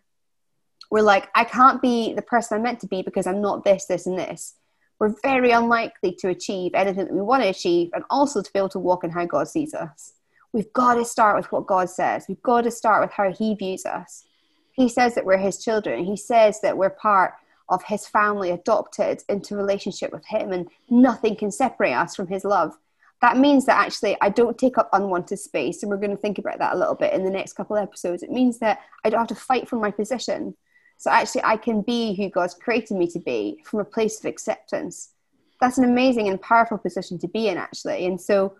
we're 0.89 1.01
like, 1.01 1.29
I 1.35 1.43
can't 1.43 1.81
be 1.81 2.13
the 2.13 2.21
person 2.21 2.57
I'm 2.57 2.63
meant 2.63 2.81
to 2.81 2.87
be 2.87 3.01
because 3.01 3.25
I'm 3.25 3.41
not 3.41 3.63
this, 3.63 3.85
this, 3.85 4.05
and 4.05 4.19
this, 4.19 4.55
we're 4.99 5.15
very 5.23 5.51
unlikely 5.51 6.15
to 6.19 6.29
achieve 6.29 6.73
anything 6.75 7.05
that 7.05 7.13
we 7.13 7.21
want 7.21 7.43
to 7.43 7.49
achieve 7.49 7.89
and 7.93 8.03
also 8.09 8.41
to 8.41 8.51
be 8.51 8.59
able 8.59 8.69
to 8.69 8.79
walk 8.79 9.03
in 9.03 9.09
how 9.09 9.25
God 9.25 9.47
sees 9.47 9.73
us. 9.73 10.13
We've 10.53 10.71
got 10.73 10.95
to 10.95 11.05
start 11.05 11.37
with 11.37 11.51
what 11.51 11.65
God 11.65 11.89
says. 11.89 12.25
We've 12.27 12.43
got 12.43 12.65
to 12.65 12.71
start 12.71 13.01
with 13.01 13.11
how 13.11 13.31
He 13.31 13.55
views 13.55 13.85
us. 13.85 14.25
He 14.73 14.89
says 14.89 15.15
that 15.15 15.25
we're 15.25 15.37
His 15.37 15.63
children. 15.63 16.03
He 16.03 16.17
says 16.17 16.59
that 16.61 16.77
we're 16.77 16.89
part 16.89 17.33
of 17.69 17.83
His 17.83 18.05
family, 18.05 18.51
adopted 18.51 19.23
into 19.29 19.55
relationship 19.55 20.11
with 20.11 20.25
Him, 20.25 20.51
and 20.51 20.67
nothing 20.89 21.37
can 21.37 21.51
separate 21.51 21.93
us 21.93 22.15
from 22.15 22.27
His 22.27 22.43
love 22.43 22.73
that 23.21 23.37
means 23.37 23.65
that 23.65 23.77
actually 23.77 24.17
I 24.19 24.29
don't 24.29 24.57
take 24.57 24.77
up 24.77 24.89
unwanted 24.93 25.39
space. 25.39 25.83
And 25.83 25.89
we're 25.89 25.97
going 25.97 26.11
to 26.11 26.17
think 26.17 26.39
about 26.39 26.57
that 26.59 26.73
a 26.73 26.77
little 26.77 26.95
bit 26.95 27.13
in 27.13 27.23
the 27.23 27.29
next 27.29 27.53
couple 27.53 27.77
of 27.77 27.83
episodes. 27.83 28.23
It 28.23 28.31
means 28.31 28.59
that 28.59 28.79
I 29.03 29.09
don't 29.09 29.19
have 29.19 29.27
to 29.29 29.35
fight 29.35 29.69
for 29.69 29.77
my 29.77 29.91
position. 29.91 30.55
So 30.97 31.09
actually, 31.09 31.43
I 31.43 31.57
can 31.57 31.81
be 31.81 32.15
who 32.15 32.29
God's 32.29 32.53
created 32.53 32.97
me 32.97 33.07
to 33.07 33.19
be 33.19 33.61
from 33.65 33.79
a 33.79 33.85
place 33.85 34.19
of 34.19 34.25
acceptance. 34.25 35.13
That's 35.59 35.77
an 35.77 35.83
amazing 35.83 36.29
and 36.29 36.41
powerful 36.41 36.77
position 36.77 37.19
to 37.19 37.27
be 37.27 37.47
in, 37.47 37.57
actually. 37.57 38.05
And 38.05 38.19
so 38.19 38.55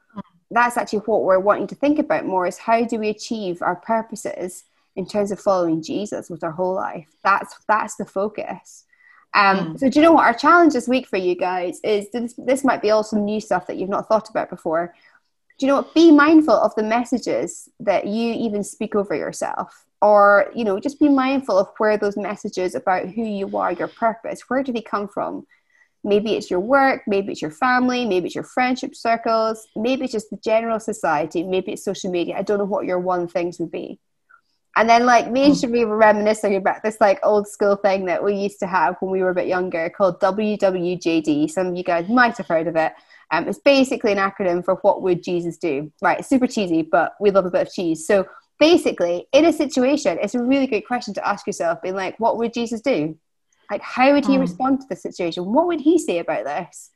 that's 0.52 0.78
actually 0.78 1.00
what 1.00 1.24
we're 1.24 1.40
wanting 1.40 1.68
to 1.68 1.76
think 1.76 1.98
about 1.98 2.26
more 2.26 2.46
is 2.46 2.58
how 2.58 2.84
do 2.84 3.00
we 3.00 3.10
achieve 3.10 3.62
our 3.62 3.78
purposes 3.78 4.66
in 4.96 5.08
terms 5.08 5.32
of 5.32 5.40
following 5.40 5.82
Jesus 5.82 6.30
with 6.30 6.44
our 6.44 6.52
whole 6.52 6.76
life? 6.76 7.08
That's 7.24 7.56
that's 7.68 7.96
the 7.96 8.06
focus. 8.06 8.86
Um, 9.34 9.76
mm. 9.76 9.80
So, 9.80 9.90
do 9.90 10.00
you 10.00 10.06
know 10.06 10.12
what 10.12 10.26
our 10.26 10.34
challenge 10.34 10.74
this 10.74 10.88
week 10.88 11.08
for 11.08 11.18
you 11.18 11.36
guys 11.36 11.80
is? 11.84 12.10
This, 12.12 12.34
this 12.38 12.64
might 12.64 12.82
be 12.82 12.92
all 12.92 13.04
some 13.04 13.24
new 13.26 13.40
stuff 13.40 13.68
that 13.68 13.78
you've 13.78 13.90
not 13.90 14.08
thought 14.08 14.30
about 14.30 14.50
before. 14.50 14.94
Do 15.58 15.66
you 15.66 15.72
know 15.72 15.78
what? 15.78 15.94
Be 15.94 16.12
mindful 16.12 16.56
of 16.56 16.76
the 16.76 16.84
messages 16.84 17.70
that 17.80 18.08
you 18.08 18.34
even 18.34 18.64
speak 18.64 18.96
over 18.96 19.16
yourself, 19.16 19.86
or 20.02 20.52
you 20.56 20.64
know, 20.66 20.80
just 20.80 21.00
be 21.00 21.08
mindful 21.08 21.58
of 21.58 21.70
where 21.78 21.98
those 21.98 22.18
messages 22.18 22.76
about 22.76 23.08
who 23.08 23.24
you 23.24 23.56
are, 23.58 23.72
your 23.72 23.88
purpose, 23.88 24.50
where 24.50 24.64
do 24.64 24.74
they 24.74 24.82
come 24.82 25.08
from? 25.08 25.46
Maybe 26.04 26.34
it's 26.36 26.50
your 26.50 26.60
work, 26.60 27.04
maybe 27.06 27.32
it's 27.32 27.44
your 27.44 27.52
family, 27.52 28.06
maybe 28.06 28.26
it's 28.26 28.36
your 28.36 28.44
friendship 28.44 28.96
circles, 28.96 29.68
maybe 29.76 30.04
it's 30.06 30.14
just 30.14 30.32
the 30.32 30.38
general 30.38 30.80
society, 30.80 31.44
maybe 31.44 31.74
it's 31.74 31.86
social 31.86 32.10
media. 32.10 32.36
I 32.38 32.42
don't 32.42 32.58
know 32.58 32.66
what 32.66 32.86
your 32.86 33.00
one 33.00 33.28
things 33.28 33.60
would 33.60 33.72
be. 33.72 34.00
And 34.78 34.90
then 34.90 35.06
like 35.06 35.30
me 35.30 35.46
and 35.46 35.54
hmm. 35.54 35.60
Cherie 35.60 35.86
were 35.86 35.98
reminiscing 35.98 36.56
about 36.56 36.82
this 36.82 36.98
like 37.02 37.20
old 37.24 37.48
school 37.48 37.76
thing 37.76 38.06
that 38.06 38.24
we 38.24 38.36
used 38.36 38.60
to 38.60 38.68
have 38.68 38.96
when 39.00 39.12
we 39.12 39.22
were 39.22 39.32
a 39.32 39.36
bit 39.36 39.48
younger 39.48 39.90
called 39.90 40.20
WWJD. 40.22 41.50
Some 41.52 41.68
of 41.68 41.76
you 41.76 41.84
guys 41.84 42.08
might 42.08 42.38
have 42.38 42.48
heard 42.48 42.68
of 42.68 42.76
it. 42.76 42.94
Um, 43.32 43.48
it's 43.48 43.60
basically 43.60 44.12
an 44.12 44.18
acronym 44.18 44.64
for 44.64 44.76
what 44.76 45.02
would 45.02 45.24
Jesus 45.24 45.58
do? 45.58 45.92
Right, 46.02 46.24
super 46.24 46.48
cheesy, 46.48 46.82
but 46.82 47.16
we 47.20 47.32
love 47.32 47.46
a 47.46 47.52
bit 47.52 47.68
of 47.68 47.74
cheese. 47.74 48.06
So 48.06 48.28
basically, 48.60 49.28
in 49.32 49.46
a 49.46 49.54
situation, 49.54 50.20
it's 50.22 50.36
a 50.36 50.44
really 50.44 50.68
good 50.68 50.82
question 50.82 51.14
to 51.16 51.28
ask 51.28 51.48
yourself, 51.48 51.82
being 51.82 51.96
like, 51.96 52.20
what 52.20 52.38
would 52.38 52.54
Jesus 52.54 52.82
do? 52.82 53.18
Like, 53.70 53.82
how 53.82 54.12
would 54.14 54.26
he 54.26 54.36
mm. 54.36 54.42
respond 54.42 54.82
to 54.82 54.88
the 54.90 54.98
situation? 54.98 55.46
What 55.46 55.68
would 55.68 55.80
he 55.80 55.98
say 55.98 56.20
about 56.20 56.44
this? 56.44 56.92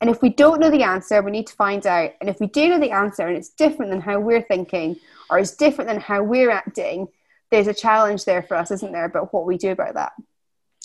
And 0.00 0.10
if 0.10 0.20
we 0.20 0.28
don't 0.28 0.60
know 0.60 0.70
the 0.70 0.82
answer, 0.82 1.22
we 1.22 1.30
need 1.30 1.46
to 1.46 1.54
find 1.54 1.86
out. 1.86 2.12
And 2.20 2.28
if 2.28 2.38
we 2.38 2.46
do 2.46 2.68
know 2.68 2.78
the 2.78 2.90
answer 2.90 3.26
and 3.26 3.36
it's 3.36 3.48
different 3.48 3.90
than 3.90 4.00
how 4.00 4.20
we're 4.20 4.42
thinking, 4.42 4.96
or 5.30 5.38
is 5.38 5.52
different 5.52 5.88
than 5.88 6.00
how 6.00 6.22
we're 6.22 6.50
acting, 6.50 7.08
there's 7.50 7.66
a 7.66 7.74
challenge 7.74 8.24
there 8.24 8.42
for 8.42 8.56
us, 8.56 8.70
isn't 8.70 8.92
there, 8.92 9.04
about 9.04 9.32
what 9.32 9.46
we 9.46 9.56
do 9.56 9.70
about 9.70 9.94
that? 9.94 10.12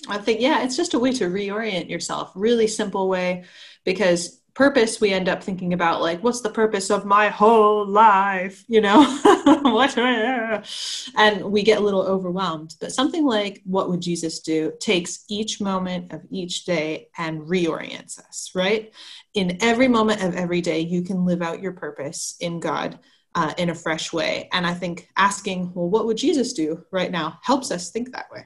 I 0.08 0.17
think, 0.17 0.41
yeah, 0.41 0.63
it's 0.63 0.78
just 0.78 0.93
a 0.93 1.00
way 1.00 1.12
to 1.13 1.26
reorient 1.26 1.89
yourself. 1.89 2.32
Really 2.36 2.67
simple 2.67 3.08
way 3.08 3.43
because 3.84 4.40
purpose 4.54 5.00
we 5.00 5.14
end 5.14 5.30
up 5.30 5.42
thinking 5.42 5.74
about 5.74 6.02
like 6.02 6.22
what's 6.24 6.42
the 6.42 6.50
purpose 6.50 6.90
of 6.90 7.06
my 7.06 7.30
whole 7.30 7.86
life 7.86 8.66
you 8.68 8.82
know 8.82 9.02
what 9.64 9.98
and 9.98 11.44
we 11.44 11.64
get 11.64 11.80
a 11.80 11.84
little 11.84 12.02
overwhelmed 12.02 12.76
but 12.82 12.92
something 12.92 13.26
like 13.26 13.62
what 13.66 13.90
would 13.90 14.02
jesus 14.02 14.40
do 14.40 14.74
takes 14.80 15.24
each 15.30 15.62
moment 15.62 16.12
of 16.12 16.22
each 16.30 16.66
day 16.66 17.08
and 17.18 17.42
reorients 17.44 18.20
us 18.20 18.52
right 18.54 18.94
in 19.34 19.58
every 19.62 19.88
moment 19.88 20.22
of 20.22 20.36
every 20.36 20.60
day 20.60 20.80
you 20.80 21.02
can 21.02 21.26
live 21.26 21.42
out 21.42 21.62
your 21.62 21.72
purpose 21.72 22.36
in 22.42 22.60
god 22.60 23.00
uh, 23.36 23.54
in 23.58 23.70
a 23.70 23.76
fresh 23.76 24.12
way. 24.12 24.50
And 24.52 24.66
I 24.68 24.74
think 24.74 25.08
asking, 25.16 25.74
well, 25.74 25.90
what 25.90 26.06
would 26.06 26.18
Jesus 26.18 26.54
do 26.54 26.84
right 26.92 27.12
now 27.12 27.40
helps 27.44 27.72
us 27.72 27.90
think 27.92 28.12
that 28.12 28.30
way. 28.32 28.46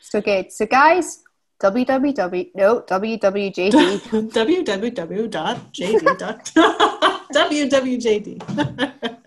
So 0.00 0.20
good. 0.20 0.52
So 0.52 0.66
guys, 0.66 1.22
www 1.60 2.50
no 2.54 2.80
wwjd 2.82 3.70
www.jd 4.32 5.28
wwjd 7.32 8.42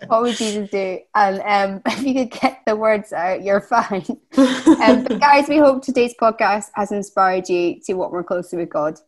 what 0.08 0.22
would 0.22 0.36
jesus 0.36 0.70
do? 0.70 0.98
And 1.14 1.40
um, 1.40 1.82
if 1.86 2.02
you 2.02 2.14
could 2.14 2.30
get 2.40 2.62
the 2.66 2.74
words 2.74 3.12
out 3.12 3.42
you're 3.42 3.60
fine. 3.60 4.04
Um, 4.36 5.04
but 5.04 5.20
guys 5.20 5.48
we 5.48 5.58
hope 5.58 5.82
today's 5.82 6.14
podcast 6.20 6.70
has 6.74 6.90
inspired 6.90 7.48
you 7.48 7.80
to 7.86 7.94
walk 7.94 8.10
more 8.10 8.24
closely 8.24 8.58
with 8.58 8.70
god 8.70 8.98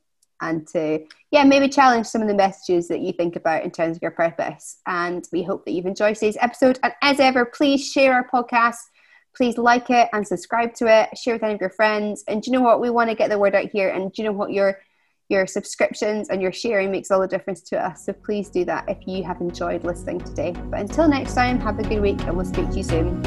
and 0.40 0.66
to 0.68 1.04
yeah 1.30 1.44
maybe 1.44 1.68
challenge 1.68 2.06
some 2.06 2.22
of 2.22 2.28
the 2.28 2.34
messages 2.34 2.88
that 2.88 3.00
you 3.00 3.12
think 3.12 3.36
about 3.36 3.64
in 3.64 3.70
terms 3.70 3.96
of 3.96 4.02
your 4.02 4.10
purpose. 4.10 4.78
And 4.86 5.26
we 5.32 5.42
hope 5.42 5.64
that 5.64 5.72
you've 5.72 5.86
enjoyed 5.86 6.14
today's 6.14 6.36
episode. 6.40 6.78
And 6.82 6.92
as 7.02 7.20
ever 7.20 7.44
please 7.46 7.90
share 7.90 8.14
our 8.14 8.28
podcast 8.28 8.78
please 9.36 9.58
like 9.58 9.90
it 9.90 10.08
and 10.12 10.26
subscribe 10.26 10.74
to 10.74 10.86
it 10.86 11.16
share 11.16 11.34
with 11.34 11.42
any 11.42 11.54
of 11.54 11.60
your 11.60 11.70
friends. 11.70 12.24
And 12.28 12.42
do 12.42 12.50
you 12.50 12.58
know 12.58 12.64
what? 12.64 12.80
We 12.80 12.90
want 12.90 13.10
to 13.10 13.16
get 13.16 13.30
the 13.30 13.38
word 13.38 13.54
out 13.54 13.70
here 13.72 13.88
and 13.90 14.12
do 14.12 14.22
you 14.22 14.28
know 14.28 14.34
what? 14.34 14.52
Your 14.52 14.78
your 15.28 15.46
subscriptions 15.46 16.28
and 16.28 16.42
your 16.42 16.52
sharing 16.52 16.90
makes 16.90 17.10
all 17.10 17.20
the 17.20 17.26
difference 17.26 17.62
to 17.62 17.82
us. 17.82 18.04
So 18.04 18.12
please 18.12 18.50
do 18.50 18.64
that 18.66 18.84
if 18.88 19.06
you 19.06 19.24
have 19.24 19.40
enjoyed 19.40 19.82
listening 19.82 20.20
today. 20.20 20.52
But 20.52 20.80
until 20.80 21.08
next 21.08 21.34
time 21.34 21.58
have 21.60 21.78
a 21.78 21.82
good 21.82 22.00
week 22.00 22.20
and 22.22 22.36
we'll 22.36 22.44
speak 22.44 22.68
to 22.70 22.76
you 22.76 22.82
soon. 22.82 23.22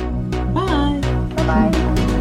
Bye. 0.53 1.01
Bye 1.35 1.71
bye 1.71 2.14